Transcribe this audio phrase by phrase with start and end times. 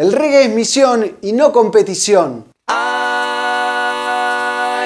[0.00, 2.46] El reggae es misión y no competición.
[2.68, 2.84] Hay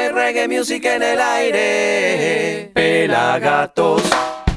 [0.08, 2.72] reggae music en el aire.
[2.75, 4.03] Pelagatos.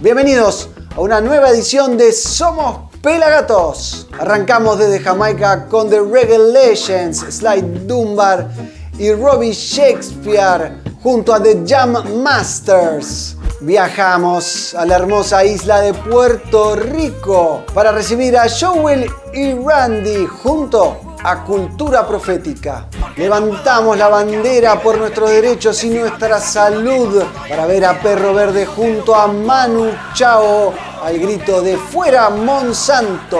[0.01, 4.07] Bienvenidos a una nueva edición de Somos Pelagatos.
[4.19, 8.49] Arrancamos desde Jamaica con The Reggae Legends, Sly Dunbar
[8.97, 13.36] y Robbie Shakespeare junto a The Jam Masters.
[13.59, 21.15] Viajamos a la hermosa isla de Puerto Rico para recibir a Joel y Randy junto
[21.23, 22.87] a Cultura Profética.
[23.15, 29.15] Levantamos la bandera por nuestros derechos y nuestra salud para ver a Perro Verde junto
[29.15, 30.71] a Manu Chao
[31.03, 33.39] al grito de Fuera Monsanto.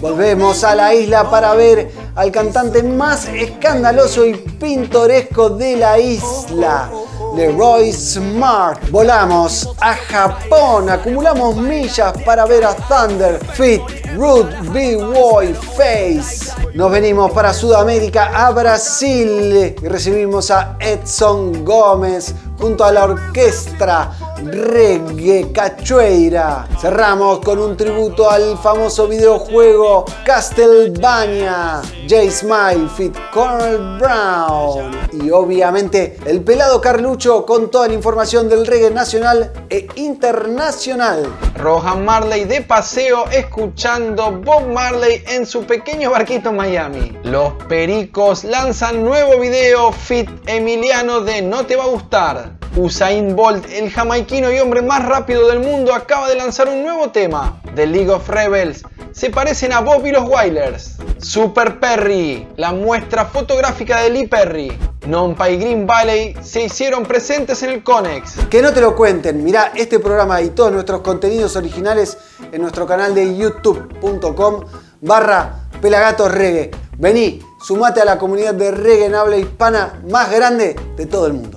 [0.00, 6.90] Volvemos a la isla para ver al cantante más escandaloso y pintoresco de la isla,
[7.34, 8.90] Leroy Smart.
[8.90, 13.82] Volamos a Japón, acumulamos millas para ver a Thunder, Fit,
[14.16, 16.52] Root, B-Boy, Face.
[16.74, 24.12] Nos venimos para Sudamérica, a Brasil, y recibimos a Edson Gómez junto a la orquesta
[24.36, 26.68] Reggae Cachoeira.
[26.78, 36.18] Cerramos con un tributo al famoso videojuego Castlevania, J Smile Fit Cornel Brown y obviamente
[36.26, 41.26] el pelado Carlucho con toda la información del reggae nacional e internacional.
[41.56, 47.16] Rohan Marley de paseo escuchando Bob Marley en su pequeño barquito Miami.
[47.22, 52.65] Los Pericos lanzan nuevo video Fit Emiliano de No te va a gustar.
[52.76, 57.10] Usain Bolt, el jamaiquino y hombre más rápido del mundo, acaba de lanzar un nuevo
[57.10, 57.60] tema.
[57.74, 58.82] The League of Rebels
[59.12, 60.96] se parecen a Bob y los Wailers.
[61.16, 64.78] Super Perry, la muestra fotográfica de Lee Perry.
[65.06, 68.46] Nompa y Green Valley se hicieron presentes en el Conex.
[68.50, 72.18] Que no te lo cuenten, mirá este programa y todos nuestros contenidos originales
[72.52, 74.64] en nuestro canal de youtube.com
[75.00, 76.72] barra Pelagatos Reggae.
[76.98, 81.32] Vení, sumate a la comunidad de reggae en habla hispana más grande de todo el
[81.32, 81.55] mundo.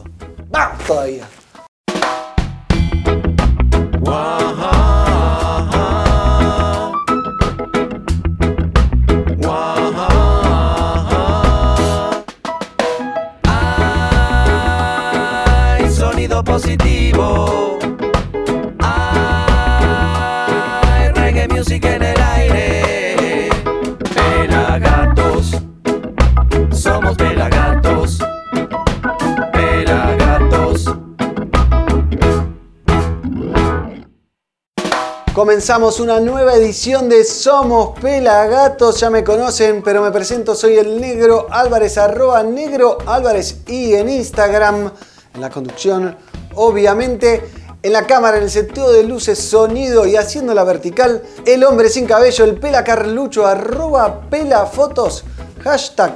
[0.52, 1.28] ¡Vamos todavía!
[4.08, 4.59] Hay
[35.60, 38.98] Comenzamos una nueva edición de Somos Pelagatos.
[38.98, 40.56] Ya me conocen, pero me presento.
[40.56, 44.90] Soy el Negro Álvarez, arroba Negro Álvarez y en Instagram,
[45.34, 46.16] en la conducción,
[46.56, 47.44] obviamente.
[47.84, 51.90] En la cámara, en el seteo de luces, sonido y haciendo la vertical, el hombre
[51.90, 55.26] sin cabello, el pela Carlucho, arroba pelafotos,
[55.62, 56.14] hashtag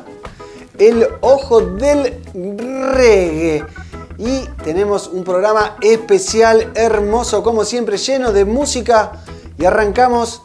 [0.78, 2.22] el ojo del
[2.94, 3.66] reggae.
[4.18, 9.24] Y tenemos un programa especial, hermoso, como siempre, lleno de música.
[9.58, 10.42] Y arrancamos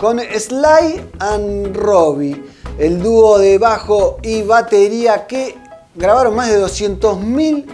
[0.00, 2.44] con Sly and Robbie,
[2.78, 5.56] el dúo de bajo y batería que
[5.94, 7.66] grabaron más de 200.000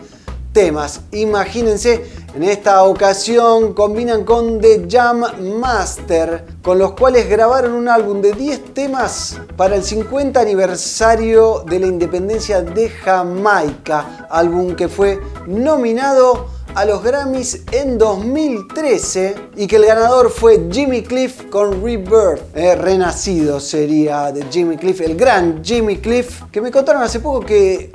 [0.53, 1.01] temas.
[1.13, 2.05] Imagínense,
[2.35, 5.25] en esta ocasión combinan con The Jam
[5.59, 11.81] Master, con los cuales grabaron un álbum de 10 temas para el 50 aniversario de
[11.81, 19.77] la independencia de Jamaica, álbum que fue nominado a los Grammys en 2013 y que
[19.77, 25.65] el ganador fue Jimmy Cliff con Rebirth, eh, renacido sería de Jimmy Cliff, el gran
[25.65, 27.93] Jimmy Cliff, que me contaron hace poco que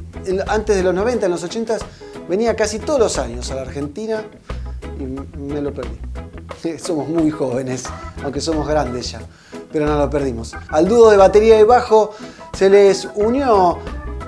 [0.48, 1.78] antes de los 90, en los 80
[2.28, 4.24] venía casi todos los años a la Argentina
[5.00, 5.04] y
[5.40, 6.00] me lo perdí.
[6.80, 7.84] Somos muy jóvenes,
[8.24, 9.22] aunque somos grandes ya,
[9.72, 10.54] pero no lo perdimos.
[10.70, 12.12] Al dúo de batería y bajo
[12.54, 13.78] se les unió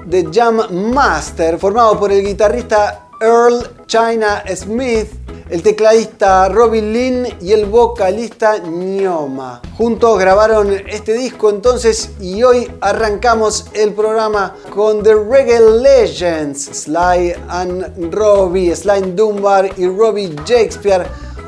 [0.10, 0.62] The Jam
[0.94, 5.10] Master, formado por el guitarrista Earl China Smith,
[5.50, 9.62] el tecladista Robin Lynn y el vocalista Nioma.
[9.78, 17.34] Juntos grabaron este disco entonces y hoy arrancamos el programa con The Reggae Legends, Sly
[17.48, 21.06] and Robbie, Sly Dunbar y Robbie Shakespeare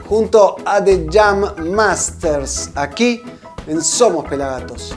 [0.07, 3.21] junto a The Jam Masters, aquí
[3.67, 4.95] en Somos Pelagatos.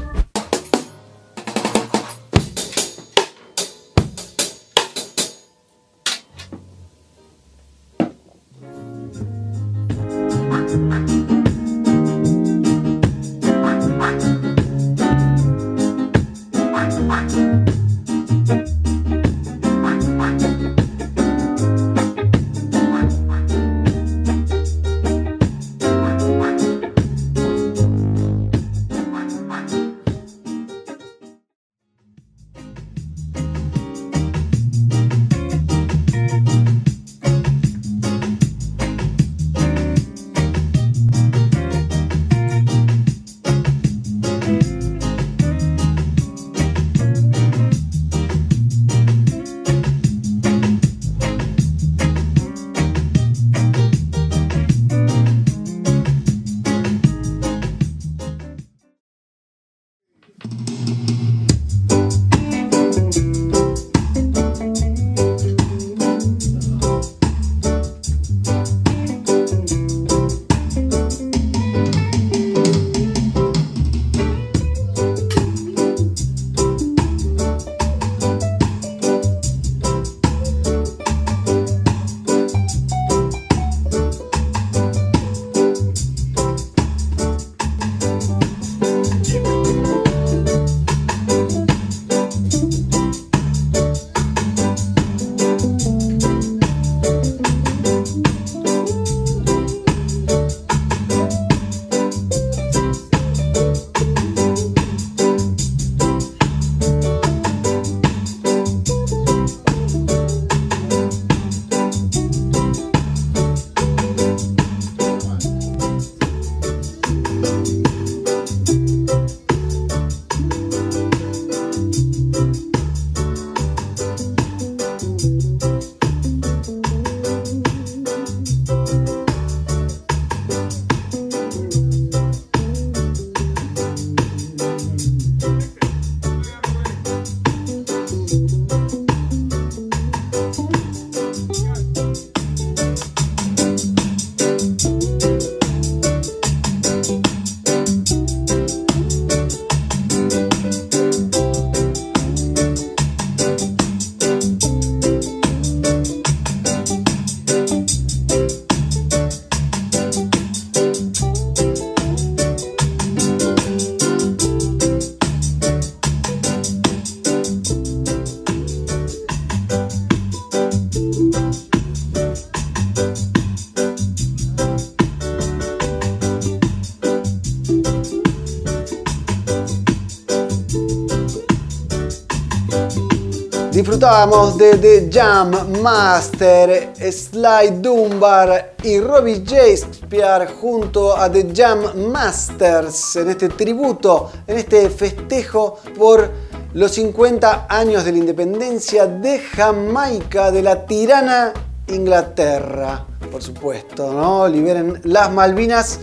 [184.02, 193.14] Disfrutábamos de The Jam Master, Sly Dunbar y Robbie Shakespeare junto a The Jam Masters
[193.14, 196.28] en este tributo, en este festejo por
[196.75, 201.52] los 50 años de la independencia de Jamaica, de la tirana
[201.87, 204.48] Inglaterra, por supuesto, ¿no?
[204.48, 206.00] Liberen las Malvinas.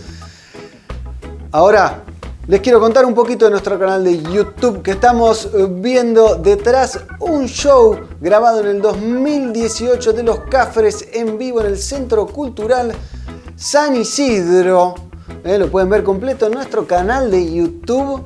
[1.52, 2.02] Ahora,
[2.46, 6.98] les quiero contar un poquito de nuestro canal de YouTube que estamos eh, viendo detrás
[7.20, 12.92] un show grabado en el 2018 de los Cafres en vivo en el Centro Cultural
[13.56, 14.94] San Isidro.
[15.44, 18.24] Eh, lo pueden ver completo en nuestro canal de YouTube.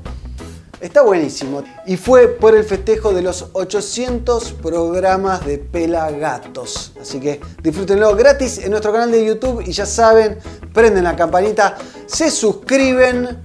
[0.80, 1.62] Está buenísimo.
[1.86, 6.92] Y fue por el festejo de los 800 programas de Pelagatos.
[7.00, 10.38] Así que disfrútenlo gratis en nuestro canal de YouTube y ya saben,
[10.72, 11.76] prenden la campanita,
[12.06, 13.42] se suscriben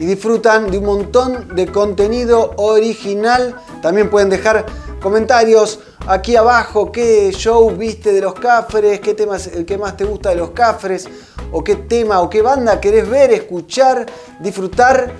[0.00, 3.54] y disfrutan de un montón de contenido original.
[3.82, 4.64] También pueden dejar
[4.98, 9.98] comentarios aquí abajo, qué show viste de los Cafres, qué tema es el que más
[9.98, 11.06] te gusta de los Cafres,
[11.52, 14.06] o qué tema o qué banda querés ver, escuchar,
[14.40, 15.12] disfrutar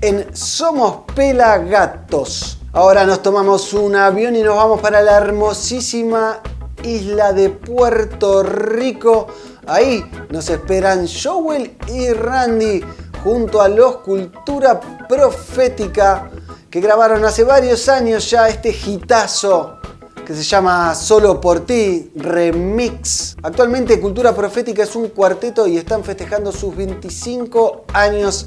[0.00, 2.58] en Somos Pelagatos.
[2.72, 6.40] Ahora nos tomamos un avión y nos vamos para la hermosísima
[6.82, 9.28] isla de Puerto Rico.
[9.68, 12.82] Ahí nos esperan Joel y Randy
[13.24, 14.78] junto a los Cultura
[15.08, 16.30] Profética
[16.70, 19.78] que grabaron hace varios años ya este hitazo
[20.26, 23.34] que se llama Solo por ti Remix.
[23.42, 28.46] Actualmente Cultura Profética es un cuarteto y están festejando sus 25 años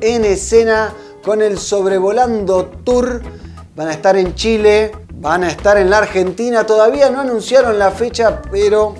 [0.00, 3.20] en escena con el Sobrevolando Tour.
[3.76, 6.64] Van a estar en Chile, van a estar en la Argentina.
[6.64, 8.94] Todavía no anunciaron la fecha, pero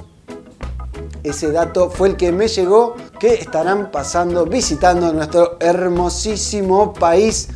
[1.25, 7.49] ese dato fue el que me llegó que estarán pasando, visitando nuestro hermosísimo país.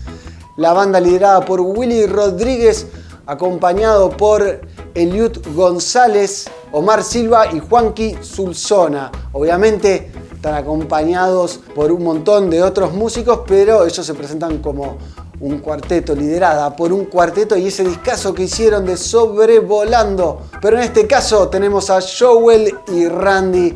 [0.57, 2.87] La banda liderada por Willy Rodríguez,
[3.27, 4.63] acompañado por
[4.95, 9.13] Eliud González, Omar Silva y Juanqui Sulzona.
[9.33, 14.97] Obviamente están acompañados por un montón de otros músicos, pero ellos se presentan como
[15.41, 20.43] un cuarteto, liderada por un cuarteto y ese discazo que hicieron de Sobrevolando.
[20.61, 23.75] Pero en este caso tenemos a Joel y Randy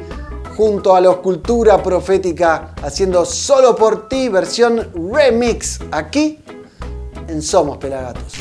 [0.57, 6.39] junto a los Cultura Profética haciendo Solo por ti versión remix aquí
[7.29, 8.33] en Somos Pelagatos.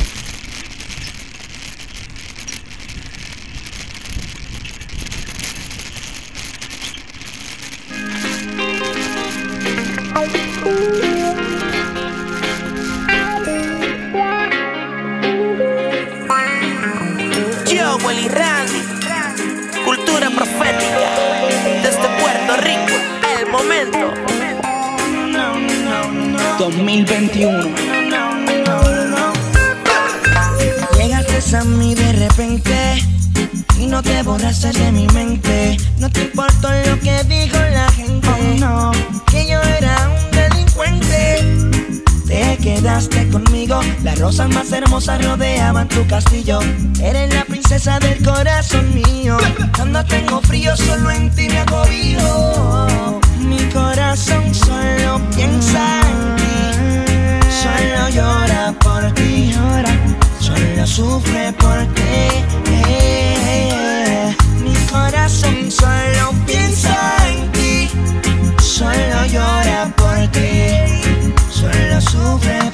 [18.12, 18.82] Joel y Randy,
[19.86, 21.00] cultura profética
[21.82, 22.94] desde Puerto Rico,
[23.40, 24.14] el momento.
[26.60, 27.70] 2021.
[30.98, 33.04] Llegaste a mí de repente
[33.80, 35.78] y no te borraste de mi mente.
[35.98, 38.28] No te importó lo que dijo la gente.
[38.60, 38.92] no,
[39.32, 40.31] que yo era un.
[42.52, 46.60] Te quedaste conmigo, las rosas más hermosas rodeaban tu castillo.
[47.02, 49.38] Eres la princesa del corazón mío.
[49.74, 53.22] Cuando tengo frío, solo en ti me acobijo.
[53.40, 59.56] Mi corazón solo piensa en ti, solo llora por ti,
[60.42, 62.44] solo sufre por ti.
[64.62, 66.71] Mi corazón solo piensa
[72.02, 72.71] solo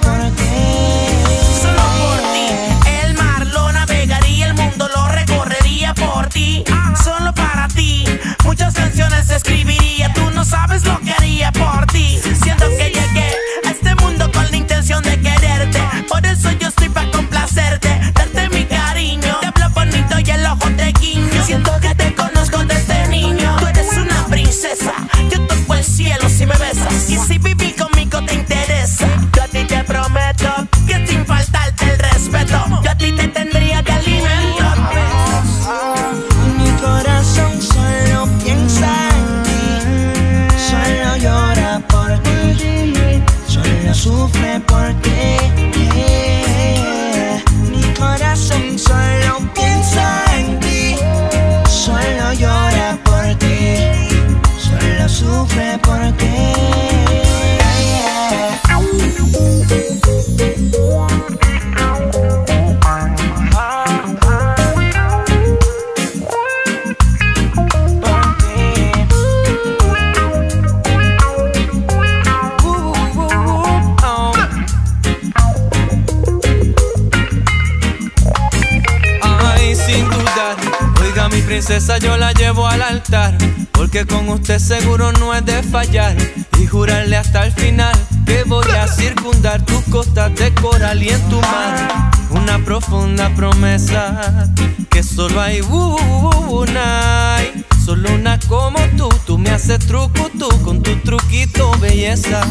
[94.90, 97.38] que solo hay una.
[97.86, 102.42] Solo una como tú, tú me haces truco tú con tu truquito belleza.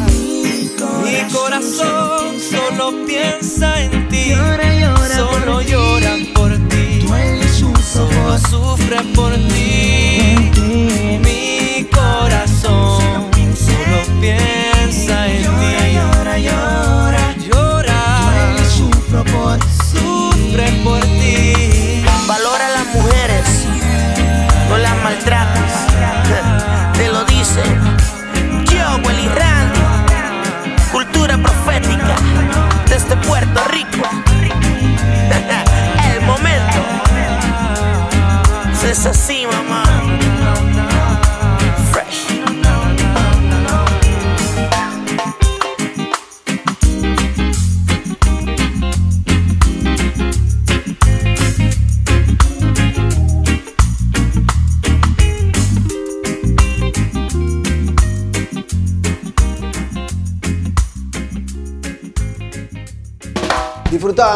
[1.05, 4.06] Mi corazón solo piensa en ti,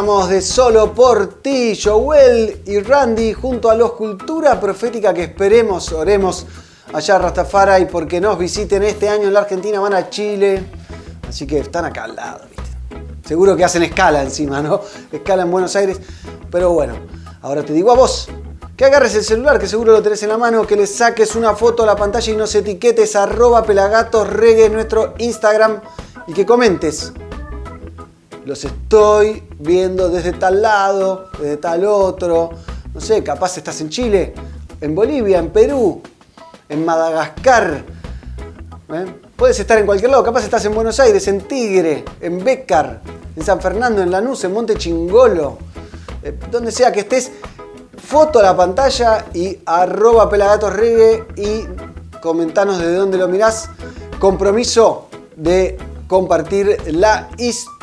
[0.01, 6.47] De Solo por ti, Joel y Randy junto a los Cultura Profética que esperemos, oremos
[6.95, 10.65] allá a Rastafari porque nos visiten este año en la Argentina, van a Chile,
[11.29, 13.29] así que están acá al lado, ¿viste?
[13.29, 14.81] Seguro que hacen escala encima, ¿no?
[15.13, 16.01] Escala en Buenos Aires,
[16.51, 16.95] pero bueno,
[17.43, 18.27] ahora te digo a vos
[18.79, 21.55] que agarres el celular, que seguro lo tenés en la mano, que le saques una
[21.55, 25.83] foto a la pantalla y nos etiquetes arroba pelagatosregue nuestro Instagram
[26.27, 27.13] y que comentes
[28.47, 32.51] los estoy viendo desde tal lado, desde tal otro.
[32.93, 34.35] No sé, capaz estás en Chile,
[34.81, 36.03] en Bolivia, en Perú,
[36.69, 37.85] en Madagascar.
[38.93, 39.05] ¿eh?
[39.37, 43.01] Puedes estar en cualquier lado, capaz estás en Buenos Aires, en Tigre, en Bécar,
[43.37, 45.59] en San Fernando, en Lanús, en Monte Chingolo.
[46.23, 47.31] Eh, donde sea que estés,
[47.97, 51.65] foto a la pantalla y arroba pelagatosregue y
[52.21, 53.69] comentanos de dónde lo mirás.
[54.19, 57.80] Compromiso de compartir la historia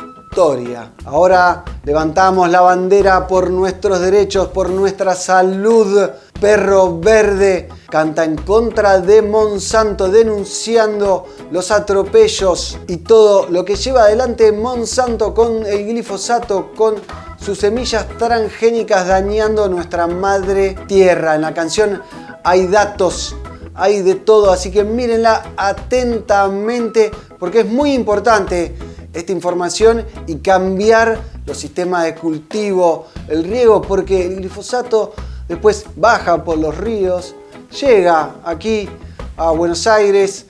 [1.04, 6.10] Ahora levantamos la bandera por nuestros derechos, por nuestra salud.
[6.40, 14.02] Perro Verde canta en contra de Monsanto, denunciando los atropellos y todo lo que lleva
[14.02, 16.94] adelante Monsanto con el glifosato, con
[17.40, 21.34] sus semillas transgénicas dañando nuestra madre tierra.
[21.34, 22.00] En la canción
[22.44, 23.34] hay datos,
[23.74, 28.76] hay de todo, así que mírenla atentamente porque es muy importante
[29.12, 35.14] esta información y cambiar los sistemas de cultivo, el riego, porque el glifosato
[35.48, 37.34] después baja por los ríos,
[37.80, 38.88] llega aquí
[39.36, 40.46] a Buenos Aires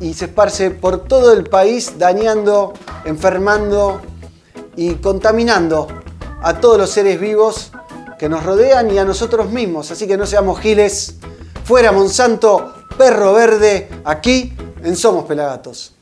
[0.00, 4.00] y se esparce por todo el país dañando, enfermando
[4.76, 5.88] y contaminando
[6.42, 7.72] a todos los seres vivos
[8.18, 9.90] que nos rodean y a nosotros mismos.
[9.90, 11.16] Así que no seamos giles.
[11.64, 15.95] Fuera Monsanto, perro verde, aquí en Somos Pelagatos.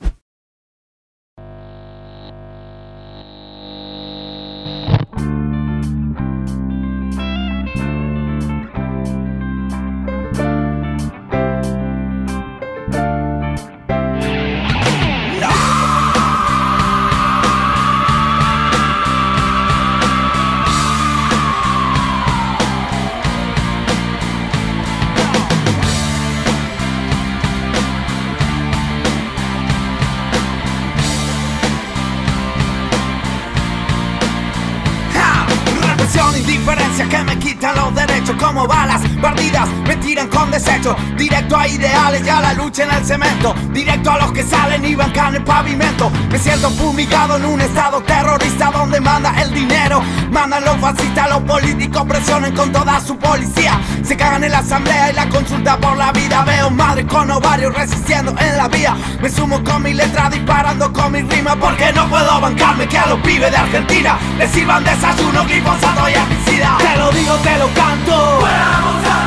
[40.29, 40.97] Con desecho.
[41.17, 43.55] Directo a ideales y a la lucha en el cemento.
[43.73, 46.11] Directo a los que salen y bancan el pavimento.
[46.31, 50.03] Me siento fumigado en un estado terrorista donde manda el dinero.
[50.31, 53.81] Mandan los fascistas los políticos presionen con toda su policía.
[54.05, 56.45] Se cagan en la asamblea y la consulta por la vida.
[56.45, 58.97] Veo madres con ovarios resistiendo en la vía.
[59.21, 63.07] Me sumo con mi letra disparando con mi rima porque no puedo bancarme que a
[63.07, 66.79] los pibes de Argentina les sirvan desayuno glifosato y herbicida.
[66.79, 68.41] Te lo digo te lo canto.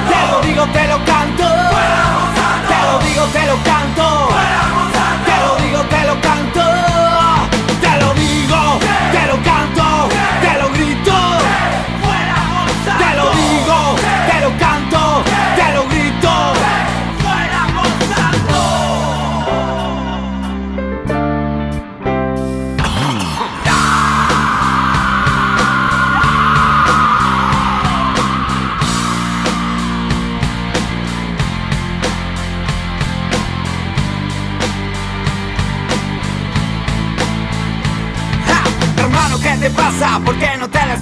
[0.09, 0.16] Lo
[0.47, 1.43] digo te lo canto.
[2.69, 4.29] Te lo digo te lo canto.
[5.25, 6.63] Te lo digo te lo canto.
[7.81, 8.79] Te lo digo
[9.11, 9.46] te lo canto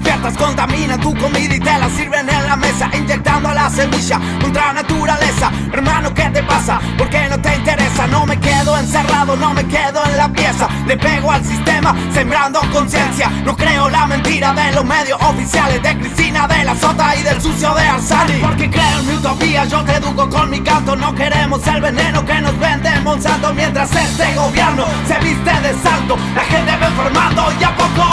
[0.06, 4.74] despiertas Contamina tu comida y te la sirven en la mesa Inyectando la semilla contra
[4.74, 5.52] naturaleza.
[5.74, 6.80] Hermano, ¿qué te pasa?
[6.98, 8.08] ¿Por qué no te interesa?
[8.08, 10.68] No me quedo encerrado, no me quedo en la pieza.
[10.86, 13.30] Le pego al sistema, sembrando conciencia.
[13.44, 17.42] No creo la mentira de los medios oficiales De Cristina, de la Sota y del
[17.42, 18.34] sucio de Arsani.
[18.42, 20.96] Porque creo en mi utopía, yo te educo con mi canto.
[20.96, 23.54] No queremos el veneno que nos vende Monsanto.
[23.54, 28.04] Mientras este gobierno se viste de santo La gente va enfermando y a poco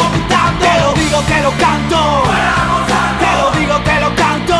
[0.61, 2.23] Te lo digo, te lo canto.
[3.19, 4.55] Te lo digo, te lo canto.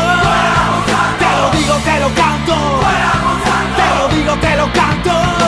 [1.19, 2.55] Te lo digo, te lo canto.
[3.75, 5.42] Te lo digo, te lo canto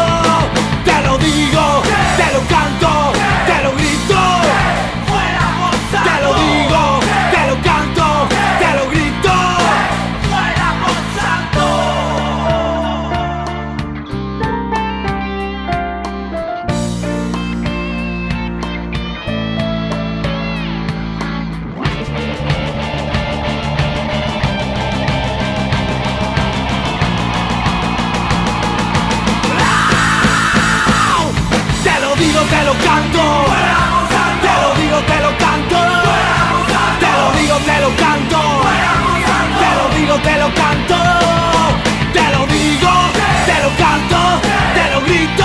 [37.86, 38.38] lo canto.
[39.62, 40.98] Te lo digo, te lo canto.
[42.14, 42.92] Te lo digo,
[43.46, 44.42] te lo canto.
[44.74, 45.45] Te lo grito.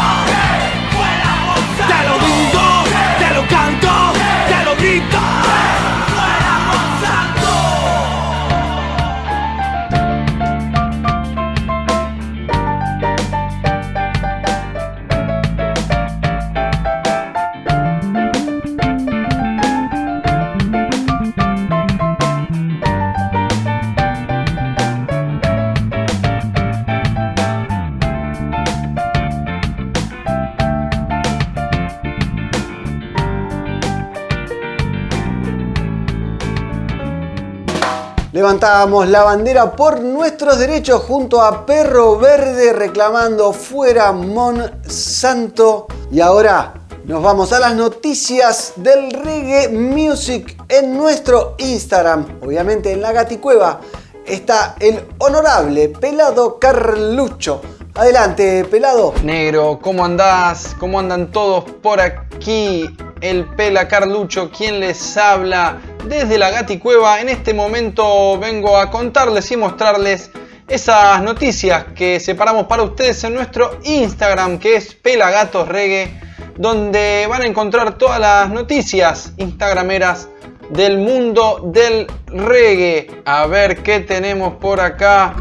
[38.60, 45.86] Levantábamos la bandera por nuestros derechos junto a Perro Verde reclamando fuera Monsanto.
[46.12, 52.38] Y ahora nos vamos a las noticias del reggae music en nuestro Instagram.
[52.42, 53.80] Obviamente en la gaticueva
[54.26, 57.62] está el honorable Pelado Carlucho.
[57.94, 59.14] Adelante, Pelado.
[59.24, 60.76] Negro, ¿cómo andás?
[60.78, 62.94] ¿Cómo andan todos por aquí?
[63.22, 67.20] El Pela Carlucho, quien les habla desde la Gaticueva.
[67.20, 70.30] En este momento vengo a contarles y mostrarles
[70.68, 76.20] esas noticias que separamos para ustedes en nuestro Instagram, que es Pelagatos Reggae,
[76.56, 80.28] donde van a encontrar todas las noticias instagrameras
[80.70, 83.22] del mundo del reggae.
[83.24, 85.34] A ver qué tenemos por acá.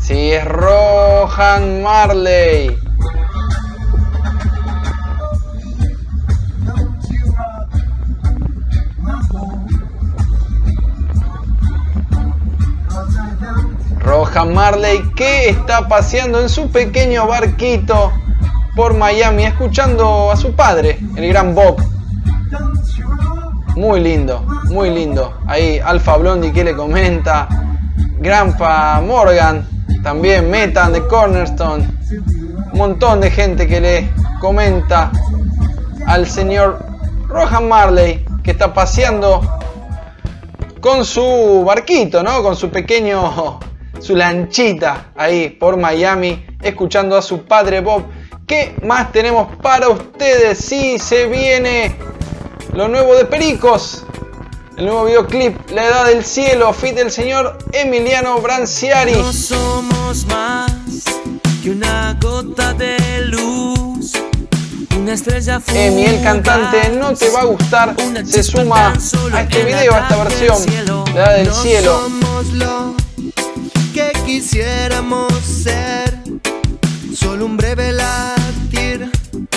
[0.00, 2.89] Sí, es Rohan Marley.
[14.38, 18.12] Marley que está paseando en su pequeño barquito
[18.76, 21.82] por Miami escuchando a su padre, el gran Bob.
[23.74, 25.34] Muy lindo, muy lindo.
[25.46, 27.48] Ahí Alfa Blondie que le comenta.
[28.18, 29.66] Grampa Morgan,
[30.02, 31.88] también Metan de Cornerstone.
[32.72, 35.10] Un montón de gente que le comenta
[36.06, 36.84] al señor
[37.26, 39.40] Rohan Marley que está paseando
[40.80, 42.42] con su barquito, ¿no?
[42.42, 43.60] Con su pequeño,
[44.00, 48.04] su lanchita ahí por Miami, escuchando a su padre Bob.
[48.46, 50.58] ¿Qué más tenemos para ustedes?
[50.58, 51.94] Sí, se viene
[52.72, 54.04] lo nuevo de Pericos.
[54.76, 59.12] El nuevo videoclip, La Edad del Cielo, fit del señor Emiliano Branciari.
[59.12, 60.72] No somos más
[61.62, 64.12] que una gota de luz.
[64.98, 68.92] Una estrella Emi, el cantante, no te va a gustar, se suma
[69.32, 70.56] a este video, a esta versión.
[71.14, 72.00] La Edad del Cielo.
[74.30, 76.14] Quisiéramos ser.
[77.16, 79.10] Solo un breve latir.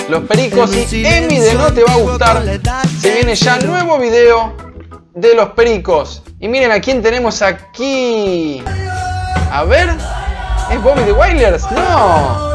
[0.09, 2.43] Los Pericos y Emi de No Te Va a Gustar.
[2.99, 4.57] Se viene ya nuevo video
[5.13, 6.23] de los Pericos.
[6.39, 8.63] Y miren a quién tenemos aquí.
[9.51, 9.89] A ver.
[10.71, 11.69] ¿Es Bobby the Wailers?
[11.71, 12.53] No.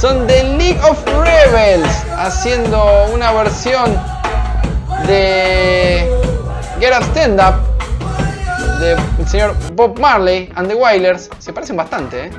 [0.00, 1.90] Son The League of Rebels.
[2.16, 3.94] Haciendo una versión
[5.06, 6.10] de
[6.80, 7.67] Get Up Stand Up.
[8.78, 11.28] Del señor Bob Marley and the Wailers.
[11.38, 12.30] Se parecen bastante, ¿eh?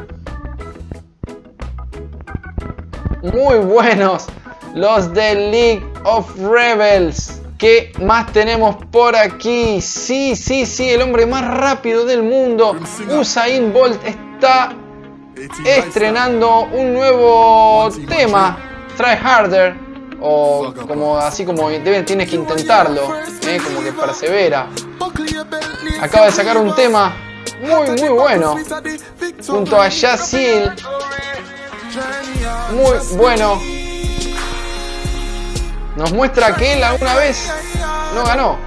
[3.22, 4.28] muy buenos
[4.74, 7.42] los de League of Rebels.
[7.58, 9.82] ¿Qué más tenemos por aquí?
[9.82, 12.78] Sí, sí, sí, el hombre más rápido del mundo,
[13.20, 14.74] Usain Bolt, está
[15.66, 18.58] estrenando un nuevo tema,
[18.96, 19.76] Try Harder,
[20.22, 23.02] o como así como debe, tienes que intentarlo,
[23.44, 23.60] ¿eh?
[23.64, 24.68] como que persevera.
[26.02, 27.16] Acaba de sacar un tema
[27.62, 28.56] muy muy bueno
[29.48, 30.72] junto a Yacil.
[32.74, 33.62] Muy bueno.
[35.96, 37.52] Nos muestra que él alguna vez
[38.16, 38.58] no ganó.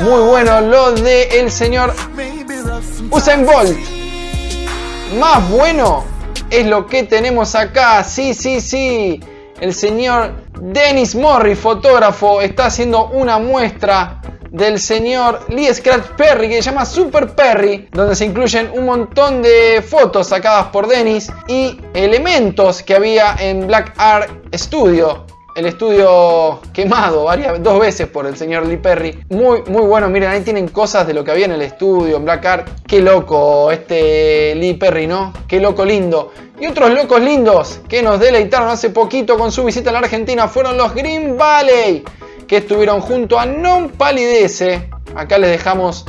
[0.00, 1.94] Muy bueno lo de el señor
[3.10, 3.78] Usain Bolt.
[5.18, 6.04] Más bueno
[6.50, 8.04] es lo que tenemos acá.
[8.04, 9.20] Sí, sí, sí.
[9.60, 14.20] El señor Dennis Morri, fotógrafo, está haciendo una muestra
[14.50, 19.42] del señor Lee Scratch Perry que se llama Super Perry, donde se incluyen un montón
[19.42, 26.60] de fotos sacadas por Dennis y elementos que había en Black Art Studio el estudio
[26.72, 29.24] quemado varias, dos veces por el señor Lee Perry.
[29.28, 30.08] Muy, muy bueno.
[30.08, 32.68] Miren, ahí tienen cosas de lo que había en el estudio, en Black Art.
[32.86, 35.32] Qué loco este Lee Perry, ¿no?
[35.48, 36.32] Qué loco lindo.
[36.60, 40.46] Y otros locos lindos que nos deleitaron hace poquito con su visita a la Argentina
[40.46, 42.04] fueron los Green Valley,
[42.46, 44.90] que estuvieron junto a Non Palidece.
[45.14, 46.04] Acá les dejamos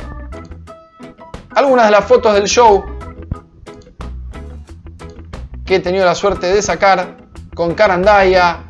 [1.54, 2.84] algunas de las fotos del show
[5.64, 7.16] que he tenido la suerte de sacar
[7.54, 8.64] con Carandaya,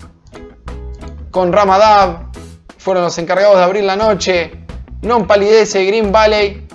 [1.33, 2.27] con Ramadab,
[2.79, 4.53] fueron los encargados de abrir la noche,
[5.03, 6.69] Non Palidece, Green Valley.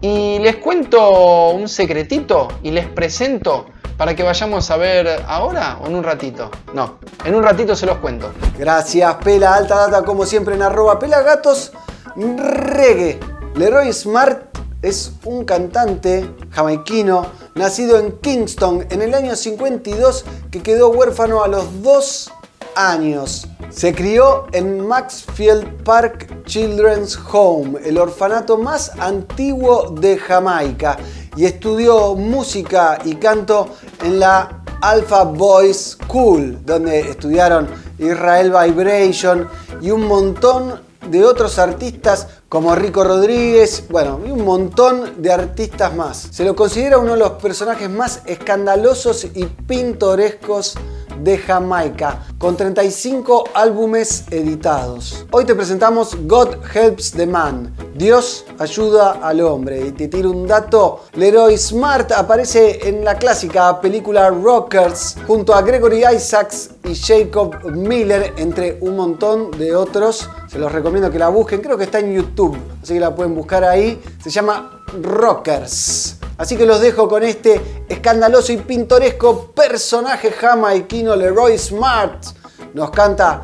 [0.00, 5.86] Y les cuento un secretito y les presento para que vayamos a ver ahora o
[5.86, 6.50] en un ratito.
[6.74, 8.32] No, en un ratito se los cuento.
[8.58, 9.54] Gracias, Pela.
[9.54, 11.72] Alta data como siempre en arroba pelagatos
[12.16, 13.20] reggae.
[13.54, 20.90] Leroy Smart es un cantante jamaiquino nacido en Kingston en el año 52 que quedó
[20.90, 22.30] huérfano a los dos
[22.76, 23.48] años.
[23.70, 30.96] Se crió en Maxfield Park Children's Home, el orfanato más antiguo de Jamaica,
[31.34, 33.68] y estudió música y canto
[34.04, 39.48] en la Alpha Boys School, donde estudiaron Israel Vibration
[39.80, 45.94] y un montón de otros artistas como Rico Rodríguez, bueno, y un montón de artistas
[45.94, 46.28] más.
[46.30, 50.76] Se lo considera uno de los personajes más escandalosos y pintorescos
[51.22, 55.26] de Jamaica, con 35 álbumes editados.
[55.30, 59.86] Hoy te presentamos God Helps the Man, Dios ayuda al hombre.
[59.86, 65.62] Y te tiro un dato, Leroy Smart aparece en la clásica película Rockers junto a
[65.62, 70.28] Gregory Isaacs y Jacob Miller, entre un montón de otros.
[70.48, 72.35] Se los recomiendo que la busquen, creo que está en YouTube,
[72.82, 74.00] así que la pueden buscar ahí.
[74.22, 76.16] Se llama Rockers.
[76.38, 82.26] Así que los dejo con este escandaloso y pintoresco personaje jamaiquino Leroy Smart.
[82.74, 83.42] Nos canta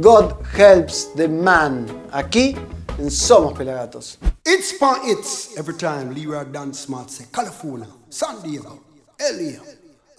[0.00, 1.86] God Helps the Man.
[2.12, 2.56] Aquí
[2.98, 4.18] en Somos Pelagatos.
[4.44, 8.80] It's for it's every time Leroy Dan Smart say California, San Diego,
[9.18, 9.58] LA,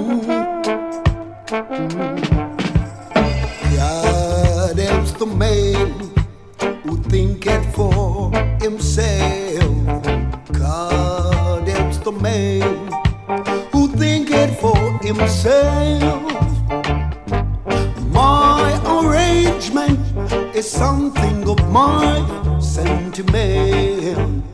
[5.19, 5.91] The man
[6.83, 8.31] who thinketh for
[13.71, 13.87] who
[14.59, 16.54] for himself.
[18.95, 19.99] Arrangement
[20.55, 22.23] is something of my
[22.61, 24.45] sentiment.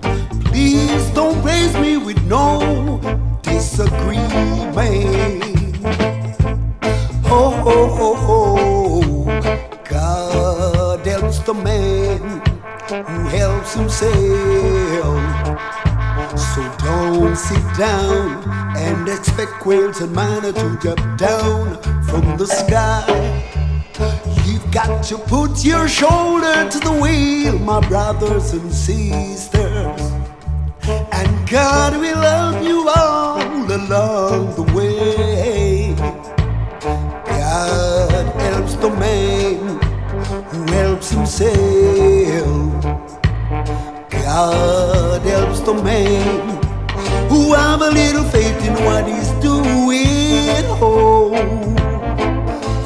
[0.46, 3.00] Please don't praise me with no
[3.44, 5.46] disagreement.
[7.26, 9.26] Oh, oh, oh, oh.
[9.88, 12.42] God helps the man
[12.90, 14.12] who helps himself.
[16.36, 18.44] So don't sit down
[18.76, 23.41] and expect quails and manna to drop down from the sky.
[24.72, 30.02] Got to put your shoulder to the wheel, my brothers and sisters.
[30.88, 35.94] And God will help you all along the way.
[37.26, 39.80] God helps the man
[40.52, 42.84] who helps himself.
[44.10, 46.62] God helps the man
[47.28, 50.64] who have a little faith in what he's doing.
[50.80, 51.34] Oh,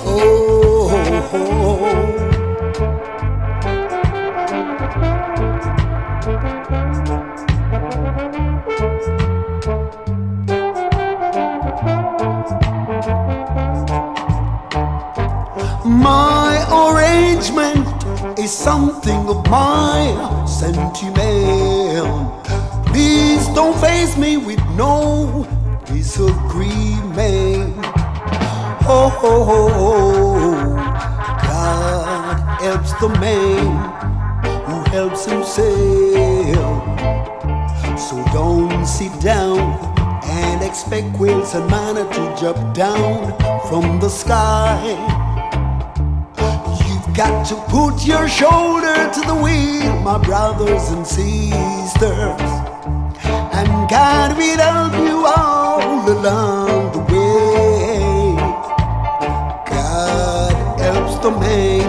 [0.04, 1.65] oh, oh, oh.
[18.40, 21.16] Is something of my sentiment.
[22.88, 25.46] Please don't face me with no
[25.86, 27.76] disagreement.
[28.88, 30.76] Oh, oh, oh.
[31.44, 33.66] God helps the man
[34.66, 35.66] who helps himself.
[38.00, 39.60] So don't sit down
[40.24, 43.38] and expect quails and manna to jump down
[43.70, 45.25] from the sky.
[47.16, 52.52] Got to put your shoulder to the wheel, my brothers and sisters.
[53.56, 58.36] And God will help you all along the way.
[59.66, 61.88] God helps the man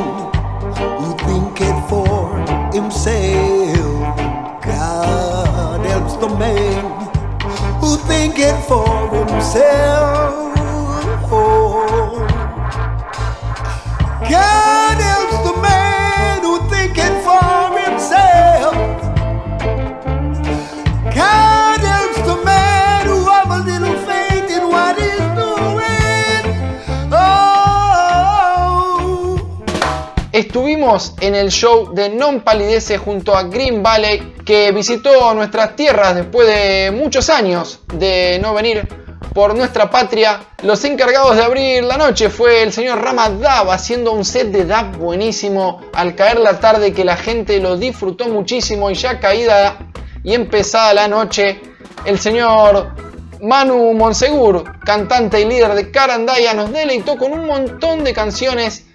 [1.01, 2.29] who thinketh for
[2.73, 4.17] himself.
[4.65, 6.85] God helps the man
[7.81, 10.47] who thinketh for himself.
[14.31, 14.76] God
[31.21, 36.47] En el show de Non Palidece junto a Green Valley que visitó nuestras tierras después
[36.47, 38.87] de muchos años de no venir
[39.35, 40.39] por nuestra patria.
[40.63, 43.37] Los encargados de abrir la noche fue el señor Rama
[43.73, 48.29] haciendo un set de dab buenísimo al caer la tarde que la gente lo disfrutó
[48.29, 49.91] muchísimo y ya caída
[50.23, 51.61] y empezada la noche
[52.05, 52.95] el señor
[53.43, 58.87] Manu Monsegur, cantante y líder de Carandaya, nos deleitó con un montón de canciones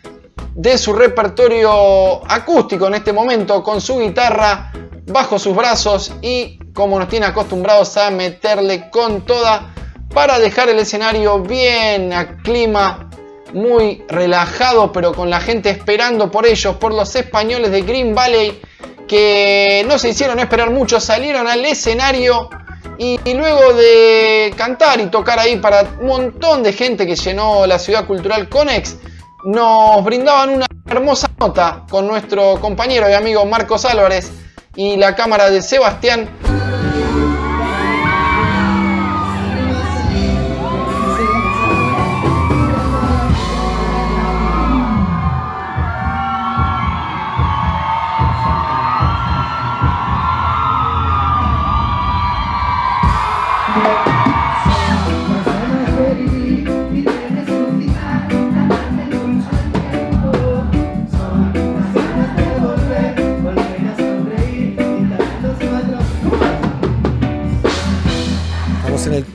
[0.55, 4.71] de su repertorio acústico en este momento con su guitarra
[5.07, 9.73] bajo sus brazos y como nos tiene acostumbrados a meterle con toda
[10.13, 13.09] para dejar el escenario bien a clima
[13.53, 18.61] muy relajado pero con la gente esperando por ellos por los españoles de Green Valley
[19.07, 22.49] que no se hicieron esperar mucho salieron al escenario
[22.97, 27.65] y, y luego de cantar y tocar ahí para un montón de gente que llenó
[27.65, 28.97] la ciudad cultural Conex
[29.43, 34.31] nos brindaban una hermosa nota con nuestro compañero y amigo Marcos Álvarez
[34.75, 36.29] y la cámara de Sebastián.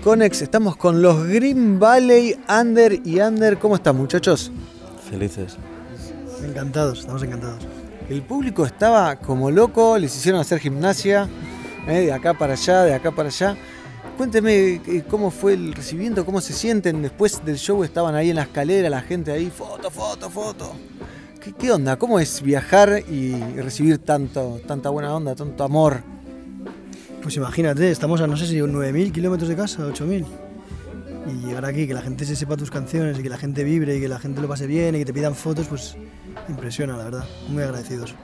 [0.07, 3.59] Conex, estamos con los Green Valley Under y Under.
[3.59, 4.53] ¿Cómo están muchachos?
[5.11, 5.57] Felices.
[6.45, 7.67] Encantados, estamos encantados.
[8.09, 11.29] El público estaba como loco, les hicieron hacer gimnasia,
[11.89, 13.57] eh, de acá para allá, de acá para allá.
[14.17, 18.37] Cuénteme eh, cómo fue el recibimiento, cómo se sienten después del show, estaban ahí en
[18.37, 20.73] la escalera, la gente ahí, foto, foto, foto.
[21.43, 21.97] ¿Qué, qué onda?
[21.97, 26.16] ¿Cómo es viajar y recibir tanto, tanta buena onda, tanto amor?
[27.27, 30.25] Pues imagínate, estamos a no sé si 9.000 kilómetros de casa, 8.000.
[31.27, 33.97] Y llegar aquí, que la gente se sepa tus canciones y que la gente vibre
[33.97, 35.97] y que la gente lo pase bien y que te pidan fotos, pues
[36.49, 37.25] impresiona, la verdad.
[37.49, 38.15] Muy agradecidos.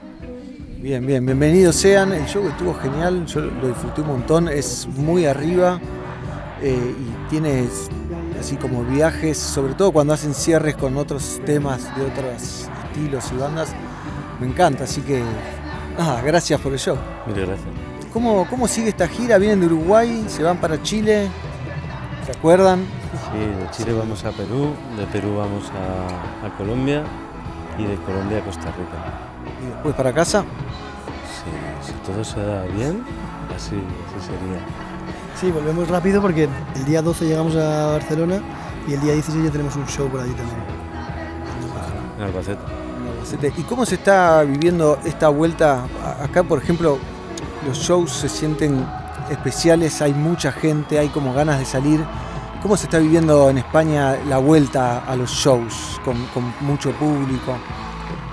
[0.79, 2.13] Bien, bien, bienvenidos sean.
[2.13, 5.81] El show estuvo genial, yo lo disfruté un montón, es muy arriba
[6.61, 7.67] eh, y tiene
[8.39, 13.35] así como viajes, sobre todo cuando hacen cierres con otros temas de otros estilos y
[13.35, 13.73] bandas.
[14.39, 15.21] Me encanta, así que
[16.23, 16.97] gracias por el show.
[17.27, 17.92] Muchas gracias.
[18.13, 19.39] ¿Cómo, ¿Cómo sigue esta gira?
[19.39, 21.29] Vienen de Uruguay, se van para Chile,
[22.25, 22.85] ¿se acuerdan?
[23.31, 27.03] Sí, de Chile vamos a Perú, de Perú vamos a, a Colombia
[27.77, 29.23] y de Colombia a Costa Rica.
[29.63, 30.41] Y después para casa.
[30.41, 33.03] Sí, si todo se da bien,
[33.55, 33.75] así,
[34.07, 34.59] así sería.
[35.39, 38.41] Sí, volvemos rápido porque el día 12 llegamos a Barcelona
[38.87, 40.57] y el día 16 ya tenemos un show por allí también.
[42.17, 42.61] En Albacete.
[43.11, 43.53] Albacete.
[43.57, 45.85] ¿Y cómo se está viviendo esta vuelta?
[46.21, 46.99] Acá, por ejemplo,
[47.65, 48.85] los shows se sienten
[49.29, 52.03] especiales, hay mucha gente, hay como ganas de salir.
[52.61, 56.15] ¿Cómo se está viviendo en España la vuelta a los shows con,
[56.61, 57.57] mucho público?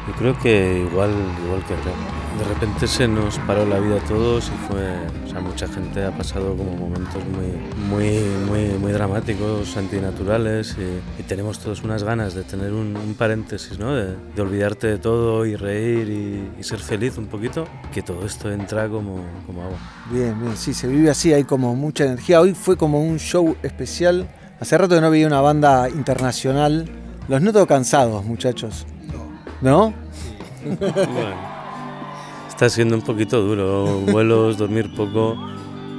[0.07, 1.13] Yo creo que igual,
[1.45, 1.91] igual que acá.
[2.39, 4.89] De repente se nos paró la vida a todos y fue,
[5.27, 7.49] o sea, mucha gente ha pasado como momentos muy,
[7.89, 13.15] muy, muy, muy dramáticos, antinaturales y, y tenemos todos unas ganas de tener un, un
[13.15, 13.95] paréntesis, ¿no?
[13.95, 18.25] De, de olvidarte de todo y reír y, y ser feliz un poquito, que todo
[18.25, 19.79] esto entra como, como agua.
[20.11, 22.41] Bien, bien, sí, se vive así, hay como mucha energía.
[22.41, 24.29] Hoy fue como un show especial.
[24.61, 26.89] Hace rato que no veía una banda internacional.
[27.29, 28.87] Los noto cansados, muchachos.
[29.61, 29.93] ¿No?
[30.63, 31.60] Bueno,
[32.61, 35.35] está siendo un poquito duro, vuelos, dormir poco.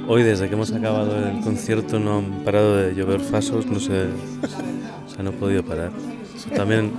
[0.06, 4.04] Hoy desde que hemos acabado el concierto no han parado de llover fasos, no sé,
[5.06, 5.90] o sea, no he podido parar.
[6.36, 6.92] Eso también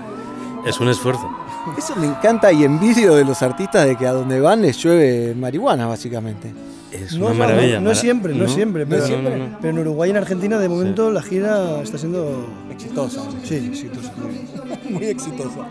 [0.67, 1.29] es un esfuerzo.
[1.77, 5.33] Eso me encanta y envidio de los artistas de que a donde van les llueve
[5.33, 6.53] marihuana, básicamente.
[6.91, 7.79] Es No, una maravilla.
[7.79, 9.57] no, no siempre, no, siempre, pero, no, no, no.
[9.61, 13.21] pero en Uruguay y en Argentina de momento la gira está siendo Exitosa.
[13.43, 14.11] sí, exitosa.
[14.89, 15.67] Muy exitosa.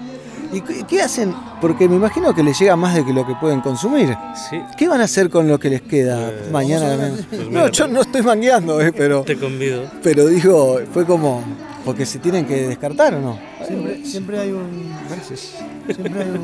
[0.53, 1.35] ¿Y qué hacen?
[1.61, 4.15] Porque me imagino que les llega más de que lo que pueden consumir.
[4.51, 7.11] Sí, ¿Qué van a hacer con lo que les queda Pues, mañana?
[7.31, 9.85] Pues no, yo no estoy mangueando, eh, pero, te convido.
[10.03, 11.43] pero digo, fue como,
[11.85, 13.39] porque se tienen que descartar o no.
[13.67, 14.93] Siempre, siempre hay un
[15.95, 16.37] siempre hay un,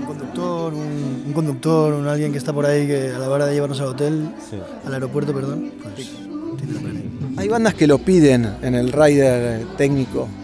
[0.00, 3.46] un conductor, un, un conductor, un alguien que está por ahí que a la hora
[3.46, 4.56] de llevarnos al hotel, Sí.
[4.84, 6.10] al aeropuerto, perdón, pues
[6.56, 7.40] tiene la.
[7.42, 10.37] Hay bandas que lo piden en el rider técnico, no sé.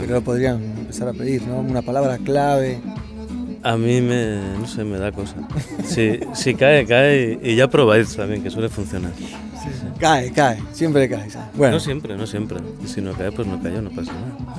[0.00, 1.58] Pero lo podrían empezar a pedir, ¿no?
[1.60, 2.80] Una palabra clave.
[3.62, 5.34] A mí me, no sé, me da cosa.
[5.84, 9.12] Si, si cae, cae y ya probáis también, que suele funcionar.
[9.98, 11.28] Cae, cae, siempre cae.
[11.54, 12.58] Bueno, No siempre, no siempre.
[12.82, 14.54] Y si no cae, pues no cayó, no pasa nada.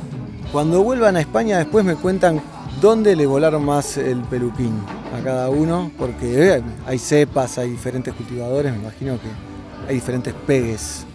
[0.51, 2.39] cuando vuelvan a España después me cuentan
[2.79, 4.73] dónde le volaron más el peluquín
[5.19, 10.33] a cada uno, porque eh, hay cepas, hay diferentes cultivadores, me imagino que hay diferentes
[10.45, 11.05] pegues.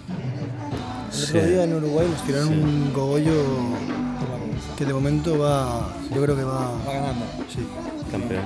[1.12, 1.47] El otro Sí.
[1.47, 3.33] día en Uruguay nos tiraron un cogollo
[4.77, 7.25] que de momento va, yo creo que va, Va ganando.
[7.49, 7.66] sí.
[8.11, 8.42] Campeón.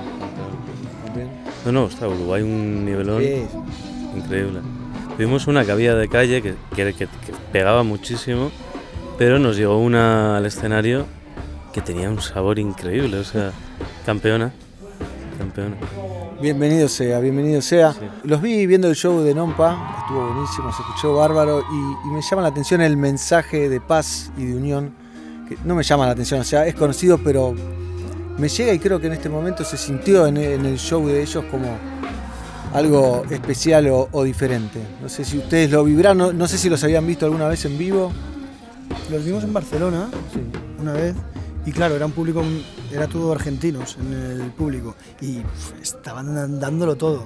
[1.05, 1.29] campeón.
[1.67, 3.43] No, no, está Uruguay un nivelón Sí.
[4.17, 4.61] increíble.
[5.17, 8.51] Tuvimos una que había de calle que, que, que- que pegaba muchísimo,
[9.19, 11.07] pero nos llegó una al escenario
[11.73, 13.53] que tenía un sabor increíble, o sea,
[14.07, 14.53] campeona.
[15.39, 15.77] Campeona.
[16.41, 17.93] Bienvenido sea, bienvenido sea.
[17.93, 17.99] Sí.
[18.25, 22.23] Los vi viendo el show de Nompa, estuvo buenísimo, se escuchó bárbaro y, y me
[22.23, 24.95] llama la atención el mensaje de paz y de unión,
[25.47, 27.55] que no me llama la atención, o sea, es conocido, pero
[28.39, 31.21] me llega y creo que en este momento se sintió en, en el show de
[31.21, 31.77] ellos como
[32.73, 34.81] algo especial o, o diferente.
[35.03, 37.67] No sé si ustedes lo vibraron, no, no sé si los habían visto alguna vez
[37.67, 38.13] en vivo.
[39.11, 40.09] Los vimos en Barcelona
[40.81, 41.15] una vez
[41.67, 42.43] y claro, era un público,
[42.93, 45.43] era todo argentinos en el público y
[45.83, 47.25] estaban dándolo todo.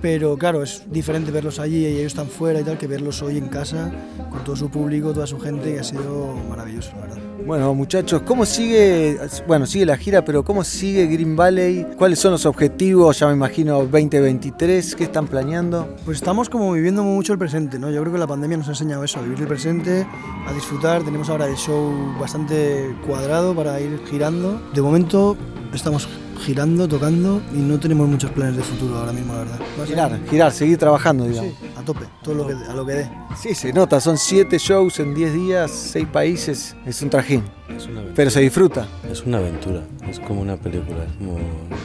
[0.00, 3.38] Pero claro, es diferente verlos allí y ellos están fuera y tal que verlos hoy
[3.38, 3.90] en casa
[4.30, 7.31] con todo su público, toda su gente, que ha sido maravilloso, la verdad.
[7.46, 9.18] Bueno, muchachos, ¿cómo sigue?
[9.46, 11.86] Bueno, sigue la gira, pero ¿cómo sigue Green Valley?
[11.96, 13.18] ¿Cuáles son los objetivos?
[13.18, 15.96] Ya me imagino 2023, ¿qué están planeando?
[16.04, 17.90] Pues estamos como viviendo mucho el presente, ¿no?
[17.90, 20.06] Yo creo que la pandemia nos ha enseñado eso, a vivir el presente,
[20.46, 21.02] a disfrutar.
[21.02, 24.60] Tenemos ahora el show bastante cuadrado para ir girando.
[24.72, 25.36] De momento
[25.74, 26.08] estamos
[26.40, 29.58] girando, tocando y no tenemos muchos planes de futuro ahora mismo, la verdad.
[29.86, 31.52] Girar, girar, seguir trabajando, digamos.
[31.52, 33.10] Sí, a tope, todo lo que, a lo que dé.
[33.40, 37.84] Sí, se nota, son siete shows en 10 días, seis países, es un trajín, Es
[37.86, 38.12] una aventura.
[38.16, 38.86] pero se disfruta.
[39.10, 41.04] Es una aventura, es como una película.
[41.04, 41.38] Es como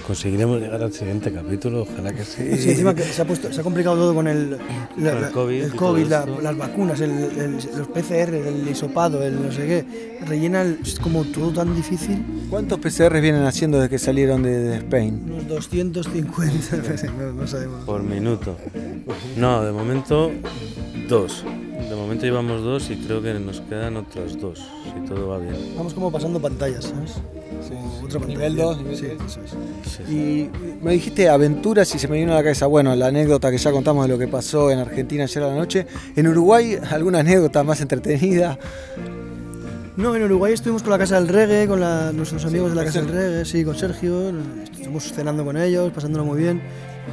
[0.06, 2.56] conseguiremos llegar al siguiente capítulo, ojalá que sí.
[2.58, 4.52] Sí, encima que se ha, puesto, se ha complicado todo con el,
[4.98, 9.22] la- Con el COVID el COVID, la- las vacunas, el- el- los PCR, el hisopado,
[9.24, 10.18] el no sé qué.
[10.26, 12.24] Rellena el- es como todo tan difícil.
[12.50, 15.24] ¿Cuántos PCRs vienen haciendo desde que salieron de, de Spain?
[15.30, 16.78] Unos 250,
[17.18, 17.84] no, no sabemos.
[17.86, 18.56] Por minuto.
[19.36, 19.87] No, de momento
[21.10, 21.44] dos.
[21.90, 25.56] De momento llevamos dos y creo que nos quedan otros dos, si todo va bien.
[25.78, 27.14] Vamos como pasando pantallas, ¿sabes?
[27.70, 28.28] Como otra pantalla.
[28.50, 29.52] Nivel dos, sí, eso es.
[29.92, 30.14] Sí, sí.
[30.14, 30.50] Y
[30.84, 33.72] me dijiste aventuras y se me vino a la cabeza, bueno, la anécdota que ya
[33.72, 35.88] contamos de lo que pasó en Argentina ayer a la noche.
[36.16, 38.58] En Uruguay, ¿alguna anécdota más entretenida?
[39.96, 42.86] No, en Uruguay estuvimos con la Casa del Reggae, con la- nuestros amigos de la
[42.86, 44.30] Casa del Reggae, sí, con Sergio.
[44.64, 46.62] Estuvimos cenando con ellos, pasándolo muy bien.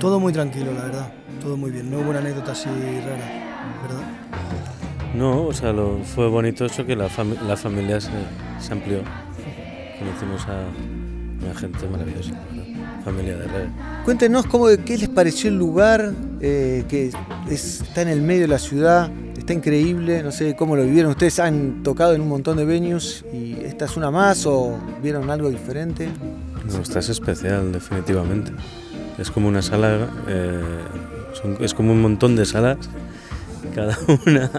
[0.00, 1.12] Todo muy tranquilo, la verdad.
[1.40, 1.90] Todo muy bien.
[1.90, 4.02] No hubo una anécdota así rara, ¿verdad?
[5.14, 8.10] No, o sea, lo, fue bonito eso que la, fami- la familia se,
[8.60, 8.98] se amplió.
[9.98, 10.64] Conocimos a
[11.44, 12.32] una gente maravillosa,
[13.04, 13.68] familia de reggae.
[14.04, 17.06] Cuéntenos cómo, qué les pareció el lugar, eh, que
[17.48, 21.12] es- está en el medio de la ciudad, está increíble, no sé cómo lo vivieron.
[21.12, 25.30] Ustedes han tocado en un montón de venues y esta es una más o vieron
[25.30, 26.08] algo diferente.
[26.72, 28.50] No, esta es especial, definitivamente.
[29.18, 30.60] Es como una sala, eh,
[31.40, 32.78] son- es como un montón de salas,
[33.74, 33.96] cada
[34.26, 34.50] una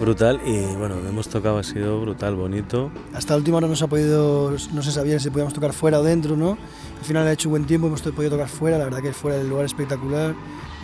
[0.00, 0.40] brutal.
[0.46, 2.90] Y bueno, lo hemos tocado, ha sido brutal, bonito.
[3.14, 5.98] Hasta la última hora no se ha podido, no se sabía si podíamos tocar fuera
[6.00, 6.50] o dentro, ¿no?
[6.98, 9.48] Al final ha hecho buen tiempo, hemos podido tocar fuera, la verdad que fuera del
[9.48, 10.34] lugar espectacular,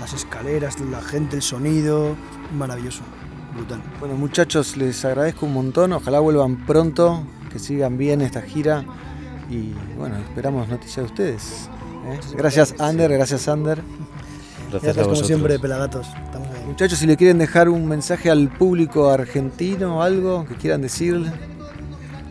[0.00, 2.16] las escaleras, la gente, el sonido,
[2.56, 3.02] maravilloso,
[3.54, 3.80] brutal.
[4.00, 8.84] Bueno muchachos, les agradezco un montón, ojalá vuelvan pronto, que sigan bien esta gira
[9.48, 11.70] y bueno, esperamos noticias de ustedes.
[12.06, 12.20] ¿Eh?
[12.36, 13.82] Gracias Ander, gracias Ander.
[14.70, 16.06] Gracias, Gracias como siempre, pelagatos.
[16.24, 16.64] Estamos ahí.
[16.66, 21.30] Muchachos, si le quieren dejar un mensaje al público argentino, algo que quieran decirle.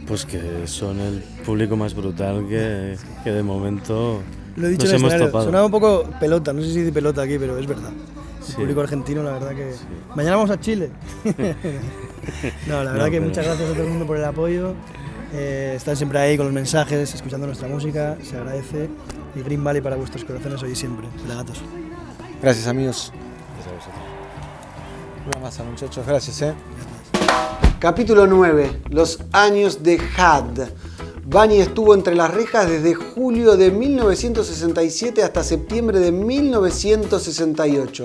[0.08, 4.22] Pues que son el público más brutal que, que de momento
[4.56, 5.46] Lo he dicho nos en hemos topado.
[5.46, 7.92] sonaba un poco pelota, no sé si dice pelota aquí, pero es verdad.
[7.92, 8.54] El Sí.
[8.54, 9.72] público argentino, la verdad que...
[10.16, 10.90] Mañana vamos a Chile.
[12.68, 14.74] no, la verdad No, que pero- muchas gracias a todo el mundo por el apoyo
[15.34, 18.90] Eh, están siempre ahí con los mensajes, escuchando nuestra música, se agradece.
[19.36, 21.08] Y Green Valley para vuestros corazones hoy y siempre.
[21.22, 21.62] Pelagatos.
[22.42, 23.14] Gracias, amigos.
[25.26, 26.06] Una masa, muchachos.
[26.06, 26.54] Gracias, eh.
[27.80, 28.82] Capítulo 9.
[28.90, 30.70] Los años de Had.
[31.24, 38.04] Bunny estuvo entre las rejas desde julio de 1967 hasta septiembre de 1968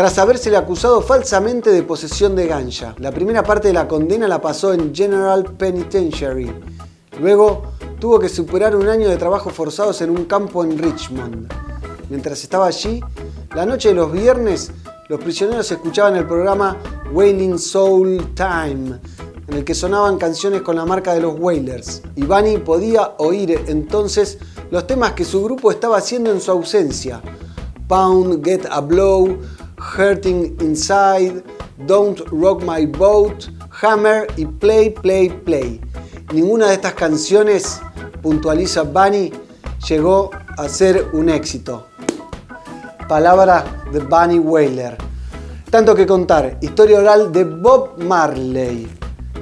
[0.00, 2.94] tras habérsele acusado falsamente de posesión de ganja.
[3.00, 6.50] La primera parte de la condena la pasó en General Penitentiary.
[7.20, 11.52] Luego tuvo que superar un año de trabajo forzados en un campo en Richmond.
[12.08, 12.98] Mientras estaba allí,
[13.54, 14.72] la noche de los viernes,
[15.10, 16.78] los prisioneros escuchaban el programa
[17.12, 18.98] Wailing Soul Time,
[19.48, 22.00] en el que sonaban canciones con la marca de los Wailers.
[22.16, 24.38] Y Bunny podía oír entonces
[24.70, 27.20] los temas que su grupo estaba haciendo en su ausencia.
[27.86, 29.36] Pound, Get a Blow,
[29.80, 31.42] Hurting Inside,
[31.86, 33.46] Don't Rock My Boat,
[33.82, 35.80] Hammer y Play, Play, Play.
[36.32, 37.80] Ninguna de estas canciones,
[38.22, 39.32] puntualiza Bunny,
[39.88, 41.86] llegó a ser un éxito.
[43.08, 44.96] Palabra de Bunny Wailer.
[45.70, 48.88] Tanto que contar, historia oral de Bob Marley.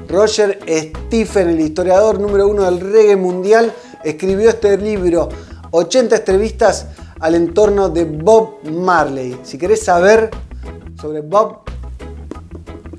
[0.08, 3.74] Roger Stephen, el historiador número uno del reggae mundial,
[4.04, 5.28] escribió este libro,
[5.70, 6.86] 80 entrevistas
[7.20, 9.40] al entorno de Bob Marley.
[9.42, 10.30] Si querés saber
[11.00, 11.62] sobre Bob,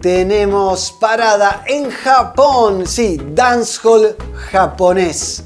[0.01, 2.87] tenemos parada en Japón.
[2.87, 4.15] Sí, dancehall
[4.51, 5.43] japonés.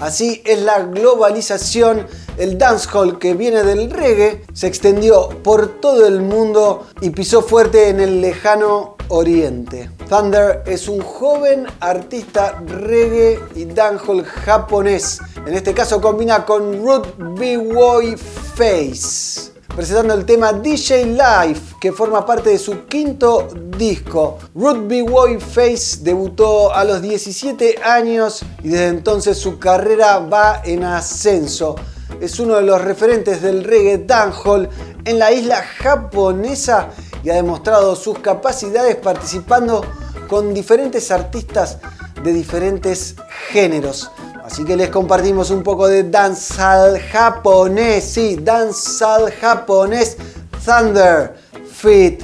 [0.00, 2.06] Así es la globalización.
[2.40, 7.90] El dancehall que viene del reggae se extendió por todo el mundo y pisó fuerte
[7.90, 9.90] en el lejano oriente.
[10.08, 15.20] Thunder es un joven artista reggae y dancehall japonés.
[15.46, 22.24] En este caso combina con Root B-Boy Face presentando el tema DJ Life, que forma
[22.24, 24.38] parte de su quinto disco.
[24.54, 24.88] Root.
[24.88, 31.76] Boy Face debutó a los 17 años y desde entonces su carrera va en ascenso.
[32.20, 34.68] Es uno de los referentes del reggae dancehall
[35.04, 36.88] en la isla japonesa
[37.24, 39.82] y ha demostrado sus capacidades participando
[40.28, 41.78] con diferentes artistas
[42.22, 43.16] de diferentes
[43.50, 44.10] géneros.
[44.44, 50.16] Así que les compartimos un poco de dancehall japonés, sí, dancehall japonés,
[50.64, 51.36] Thunder,
[51.72, 52.22] Fit,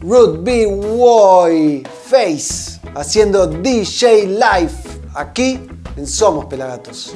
[0.00, 0.66] Root B.
[0.66, 4.72] Boy, Face, haciendo DJ Live
[5.14, 7.14] aquí en Somos Pelagatos.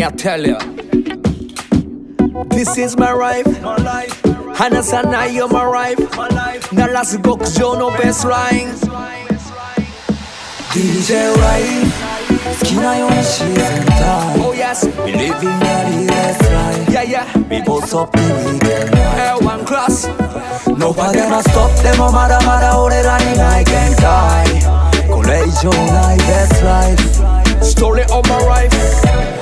[0.00, 0.58] Me I tell ya,
[2.56, 3.44] this is my life.
[3.60, 4.16] My life.
[4.54, 8.68] 話さないよ my life 鳴らす極上のベースライン
[10.72, 18.10] DJ ライフ好きなように自然体 Oh yes We live in a realest life Yeah yeah We both up
[18.16, 18.88] the weekend
[19.36, 20.08] L1 クラス
[20.78, 24.46] No パでもストップでもまだまだ俺らにない限界
[25.10, 27.30] これ以上ないベストライフ
[27.60, 29.39] Story of my life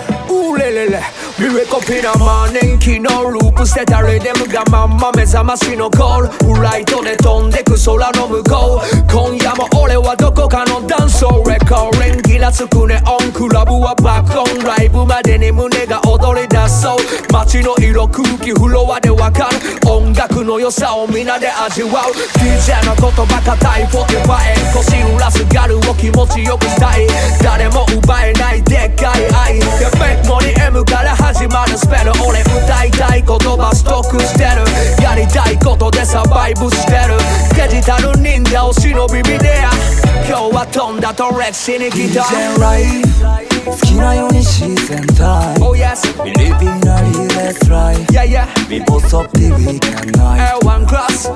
[0.50, 1.00] うれれれ
[1.38, 16.98] リレコピナマ年季のループしてたリデムがまんま目覚ましのゴールフライトで飛んでく空の向こう今夜も俺はどこかのダンスをレコーレンギラつくネオンクラブはバックオンライブまでに胸が踊り出そう
[17.32, 27.06] 街の色空気フロアでわかる音楽の良さを皆で味わう DJ の言葉硬い45円腰揺らすガルを気持ちよくしたい
[27.42, 29.17] 誰も奪えないでっかい
[41.54, 43.02] し DJ ライ
[43.64, 46.22] 好きなように自然体 Oh yes.
[46.24, 48.46] ビリビラリーレスライ Yeah yeah.
[48.68, 51.28] 貧乏ソッピーウィーケンナイ L1 クラス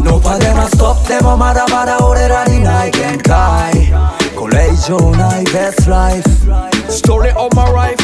[0.00, 3.72] ノーパでもストップでもまだまだ俺らにない限界
[4.36, 6.28] これ以上ないベスライフ
[6.90, 8.02] ストーリーオブマライフ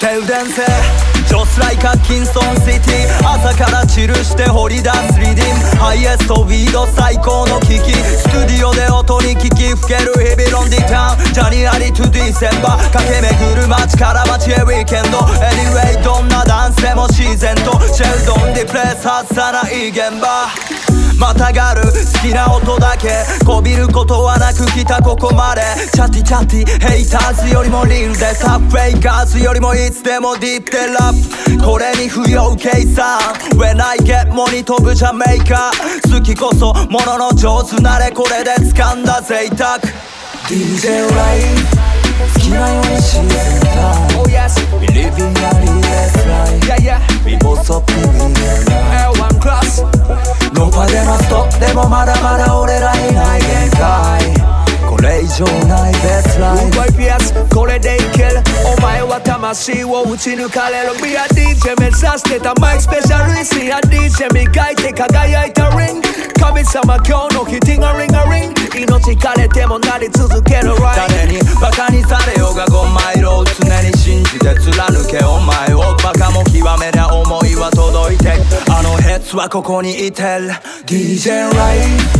[0.00, 5.76] 手伝せ Just like a Kingston City 朝からチルして掘り出すリディム。
[5.76, 7.92] ハイエストウィード最高の危機。
[7.92, 11.32] スタディオで音に聞き吹ける日々ロンディタウン。
[11.32, 12.92] ジャニアリトゥディセンバー。
[12.92, 15.18] 駆け巡る街から街へウィーケンド。
[15.18, 17.78] Anyway どんなダンスでも自然と。
[17.92, 20.48] シェルドンディプレス外さない現場。
[21.18, 21.82] またがる。
[21.82, 21.90] 好
[22.22, 23.26] きな音だけ。
[23.44, 25.62] こびることはなく来たここまで。
[25.92, 26.88] チャティチャティ。
[26.88, 31.17] ヘイターズよりもリールでタフフェイカーズよりもいつでもディープでラップ
[31.64, 33.18] これに不要計算
[33.56, 35.70] When I get money 飛ぶジャメイカ
[36.12, 39.78] 好きこそものの上手なれこれで掴んだ贅沢
[40.48, 41.88] DJ ライン
[42.34, 43.68] 好きなように自然体
[44.18, 48.34] Oh yes We live in a realest life Yeah yeah We both the weekend
[49.12, 49.84] L1 class
[50.54, 54.37] ノパでのストップでもまだまだ俺らにない限界こ
[55.02, 56.70] れ以上ないベスライン。
[56.70, 58.42] 動いピアスこれでいける。
[58.76, 60.94] お前は魂を打ち抜かれる。
[61.02, 66.08] Be a DJ 目指してたマイスペシャルイスや DJ 磨いて輝いたリング
[66.40, 68.58] 神様今日の日ティンガリンガリン。
[68.78, 75.24] 命枯れてもなり続けるライ誰にバカにされようが5マイルを常に信じて貫け。
[75.24, 78.32] お前をバカも極めりゃ思いは届いて。
[78.70, 80.50] あのヘッズはここにいてる。
[80.86, 82.17] DJ ライン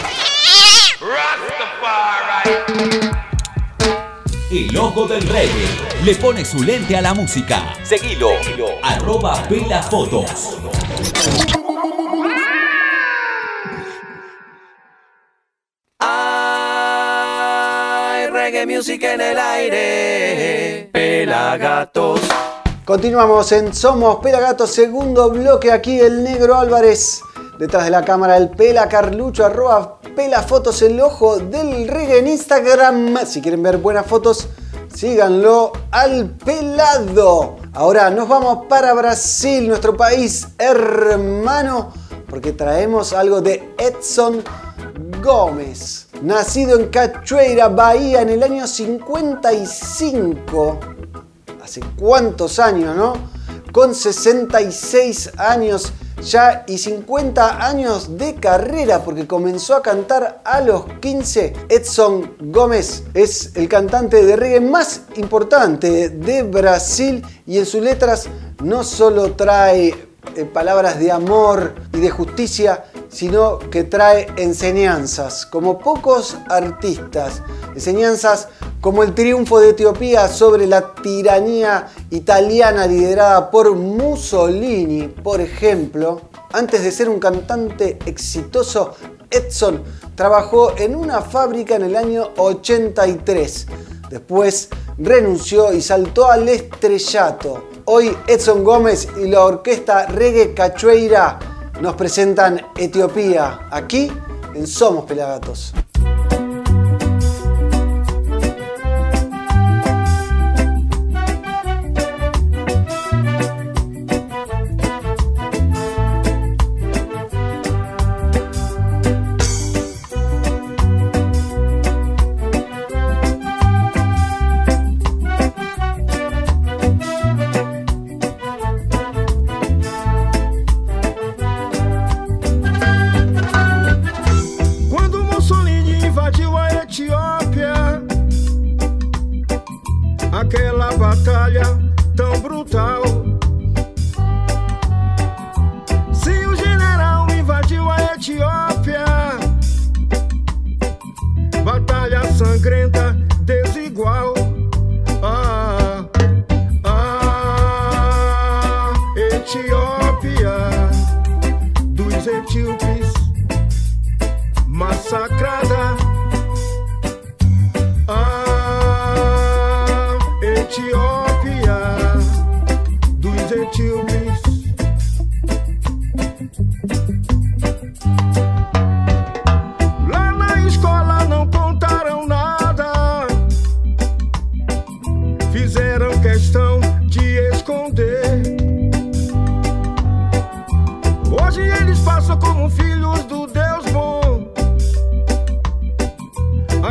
[4.51, 5.65] El ojo del reggae
[6.03, 7.73] le pone su lente a la música.
[7.83, 8.31] Seguilo.
[8.83, 10.57] Arroba Pela Fotos.
[15.99, 16.27] Hay
[18.27, 22.19] reggae music en el aire Pelagatos
[22.83, 27.21] Continuamos en Somos Pelagatos, segundo bloque aquí el negro Álvarez.
[27.61, 32.29] Detrás de la cámara el Pela Carlucho, arroba Pela Fotos, el ojo del reggae en
[32.29, 33.19] Instagram.
[33.23, 34.47] Si quieren ver buenas fotos,
[34.91, 37.57] síganlo al pelado.
[37.73, 41.93] Ahora nos vamos para Brasil, nuestro país hermano,
[42.27, 44.41] porque traemos algo de Edson
[45.21, 46.07] Gómez.
[46.23, 50.79] Nacido en Cachoeira, Bahía, en el año 55.
[51.63, 53.13] ¿Hace cuántos años, no?
[53.71, 60.85] Con 66 años ya y 50 años de carrera porque comenzó a cantar a los
[60.99, 61.53] 15.
[61.69, 68.27] Edson Gómez es el cantante de reggae más importante de Brasil y en sus letras
[68.63, 75.79] no solo trae eh, palabras de amor y de justicia, sino que trae enseñanzas, como
[75.79, 77.43] pocos artistas.
[77.75, 78.47] Enseñanzas
[78.79, 86.21] como el triunfo de Etiopía sobre la tiranía italiana liderada por Mussolini, por ejemplo.
[86.53, 88.95] Antes de ser un cantante exitoso,
[89.29, 89.83] Edson
[90.15, 93.67] trabajó en una fábrica en el año 83.
[94.09, 97.69] Después renunció y saltó al estrellato.
[97.85, 101.50] Hoy Edson Gómez y la orquesta Reggae Cachoeira
[101.81, 104.11] nos presentan Etiopía, aquí
[104.53, 105.73] en Somos Pelagatos.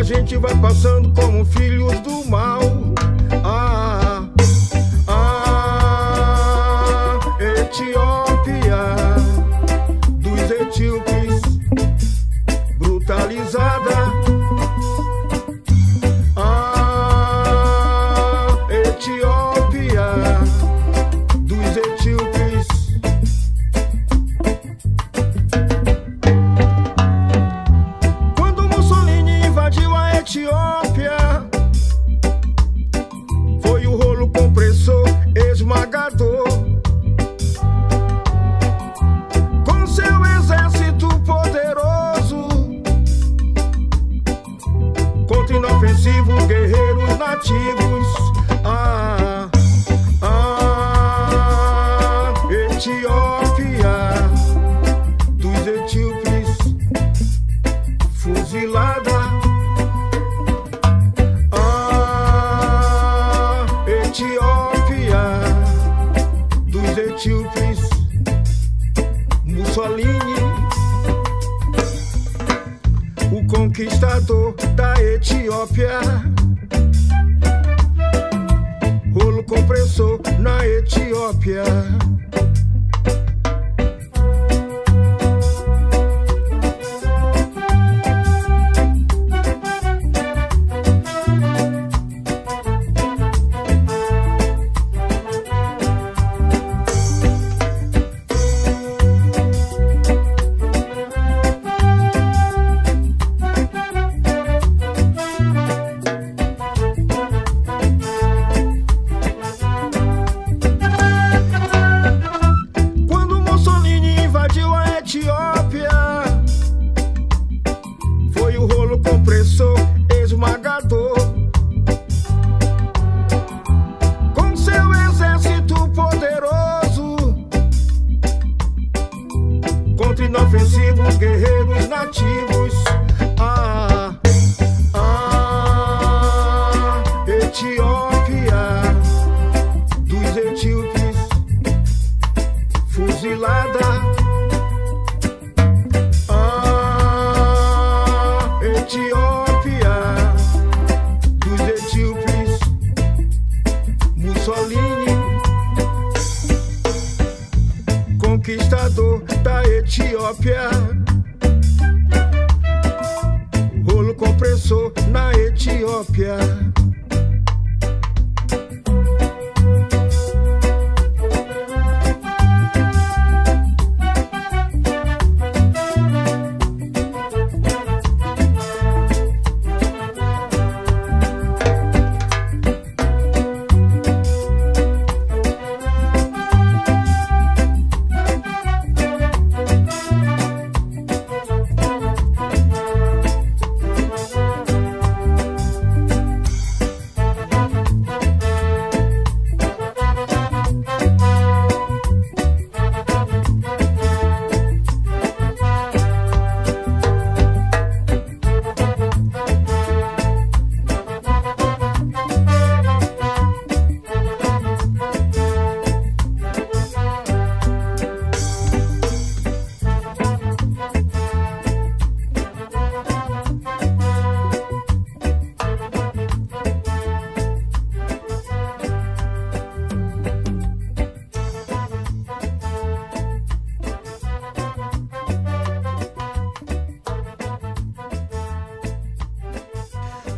[0.00, 2.62] A gente vai passando como filhos do mal.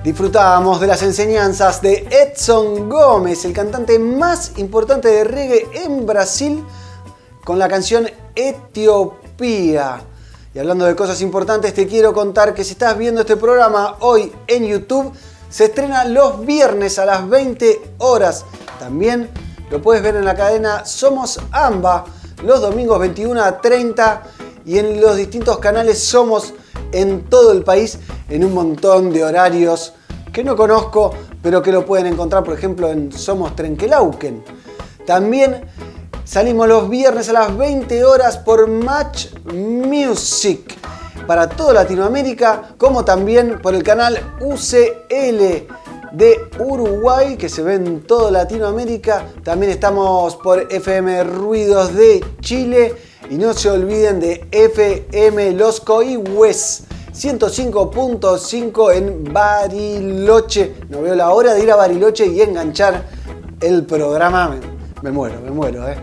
[0.05, 6.65] Disfrutábamos de las enseñanzas de Edson Gómez, el cantante más importante de reggae en Brasil,
[7.45, 10.03] con la canción Etiopía.
[10.53, 14.33] Y hablando de cosas importantes, te quiero contar que si estás viendo este programa hoy
[14.49, 15.13] en YouTube,
[15.49, 18.45] se estrena los viernes a las 20 horas.
[18.81, 19.31] También
[19.71, 22.07] lo puedes ver en la cadena Somos AMBA
[22.43, 24.23] los domingos 21 a 30
[24.67, 26.55] y en los distintos canales Somos
[26.93, 29.95] en todo el país en un montón de horarios
[30.33, 31.13] que no conozco,
[31.43, 34.43] pero que lo pueden encontrar, por ejemplo, en Somos Trenquelauquen.
[35.05, 35.63] También
[36.25, 40.77] salimos los viernes a las 20 horas por Match Music
[41.27, 45.67] para toda Latinoamérica, como también por el canal UCL
[46.13, 49.27] de Uruguay, que se ve en toda Latinoamérica.
[49.43, 52.95] También estamos por FM Ruidos de Chile.
[53.31, 60.75] Y no se olviden de FM Los Coihues 105.5 en Bariloche.
[60.89, 63.05] No veo la hora de ir a Bariloche y enganchar
[63.61, 64.49] el programa.
[64.49, 64.61] Me,
[65.03, 65.97] me muero, me muero, ¿eh?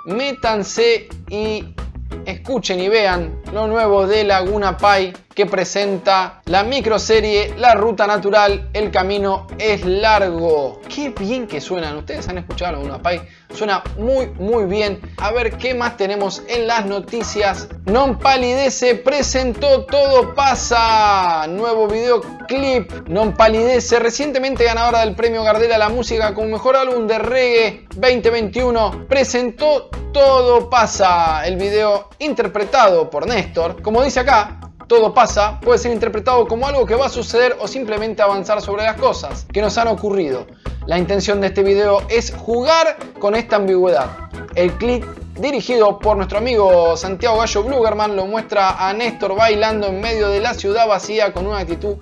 [0.06, 1.75] Métanse y
[2.24, 8.70] escuchen y vean lo nuevo de Laguna Pai que presenta la microserie La Ruta Natural,
[8.72, 10.80] el camino es largo.
[10.88, 13.20] Qué bien que suenan, ustedes han escuchado Laguna Pai,
[13.52, 14.98] suena muy muy bien.
[15.18, 17.68] A ver qué más tenemos en las noticias.
[17.84, 23.06] Non Palidece presentó Todo pasa, nuevo videoclip.
[23.06, 27.86] Non Palidece, recientemente ganadora del premio Gardel a la música con mejor álbum de reggae
[27.94, 33.82] 2021, presentó Todo pasa, el video interpretado por Néstor.
[33.82, 34.58] Como dice acá,
[34.88, 38.84] todo pasa puede ser interpretado como algo que va a suceder o simplemente avanzar sobre
[38.84, 40.46] las cosas que nos han ocurrido.
[40.86, 44.08] La intención de este video es jugar con esta ambigüedad.
[44.54, 45.04] El clip
[45.34, 50.40] dirigido por nuestro amigo Santiago Gallo Blugerman lo muestra a Néstor bailando en medio de
[50.40, 51.96] la ciudad vacía con una actitud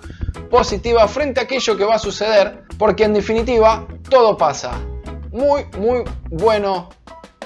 [0.49, 4.71] positiva frente a aquello que va a suceder, porque en definitiva todo pasa.
[5.33, 6.87] Muy, muy bueno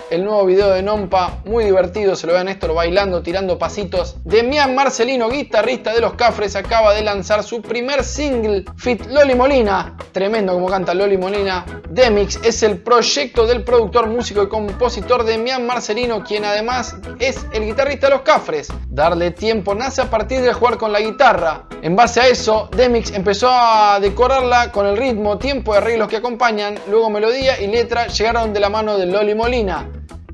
[0.10, 4.18] el nuevo video de Nompa, muy divertido, se lo ve a Néstor bailando, tirando pasitos.
[4.24, 9.98] Demian Marcelino, guitarrista de Los Cafres, acaba de lanzar su primer single, Fit Loli Molina.
[10.12, 11.66] Tremendo como canta Loli Molina.
[11.90, 17.66] Demix es el proyecto del productor, músico y compositor Demian Marcelino, quien además es el
[17.66, 18.70] guitarrista de Los Cafres.
[18.88, 21.68] Darle tiempo nace a partir de jugar con la guitarra.
[21.82, 26.18] En base a eso, Demix empezó a decorarla con el ritmo, tiempo y arreglos que
[26.18, 29.88] acompañan, luego melodía y letra llegaron de la mano de Loli Molina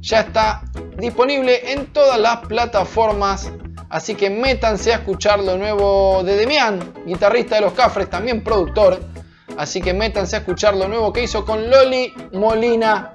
[0.06, 0.62] ya está
[0.98, 3.52] disponible en todas las plataformas.
[3.90, 9.00] Así que métanse a escuchar lo nuevo de Demian, guitarrista de los Cafres, también productor.
[9.58, 13.14] Así que métanse a escuchar lo nuevo que hizo con Loli Molina.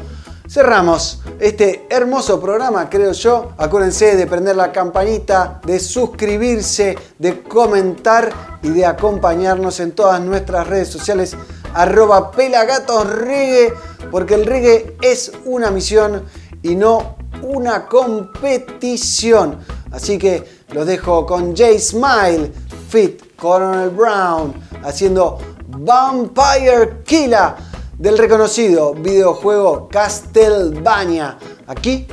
[0.47, 3.53] cerramos este hermoso programa, creo yo.
[3.57, 10.67] Acuérdense de prender la campanita, de suscribirse, de comentar y de acompañarnos en todas nuestras
[10.67, 11.37] redes sociales
[11.75, 13.73] arroba pelagatosreggae,
[14.11, 16.25] porque el reggae es una misión
[16.63, 19.59] y no una competición.
[19.93, 22.53] Así que los dejo con Jay Smile,
[22.89, 24.55] Fit Colonel Brown,
[24.85, 27.55] haciendo Vampire Killer
[27.99, 32.07] del reconocido videojuego Castlevania, aquí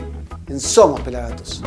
[0.48, 1.64] en Somos Pelagatos.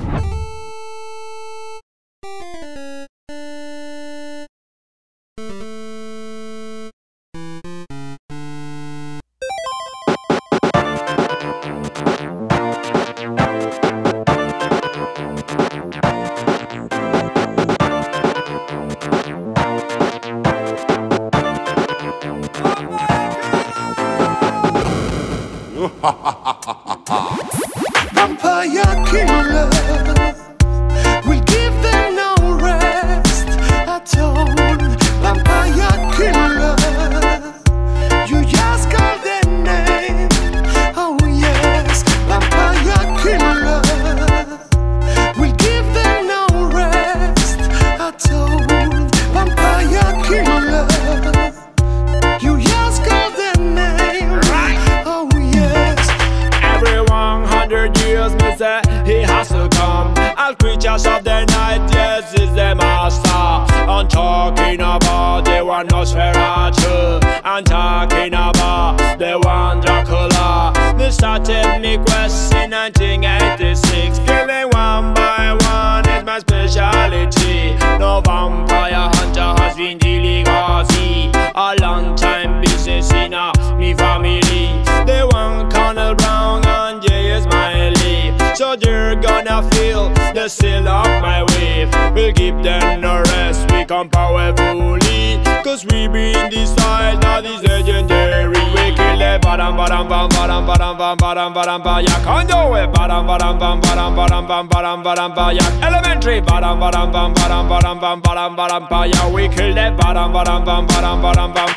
[89.71, 91.91] Feel the seal of my wave.
[92.15, 95.41] We'll give them no rest, we come powerfully.
[95.65, 98.49] Cause we bring this style that is legendary.
[98.49, 102.75] We kill the badam badam bam badam badam bam badam badam ba ya can't do
[102.75, 102.89] it.
[102.93, 106.41] Badam badam bam badam badam bam badam badam ba ya elementary.
[106.41, 110.65] Badam badam bam badam badam bam badam badam ba ya we kill the badam badam
[110.65, 111.69] bam badam badam bam.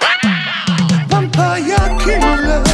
[1.10, 2.73] Vampire killer.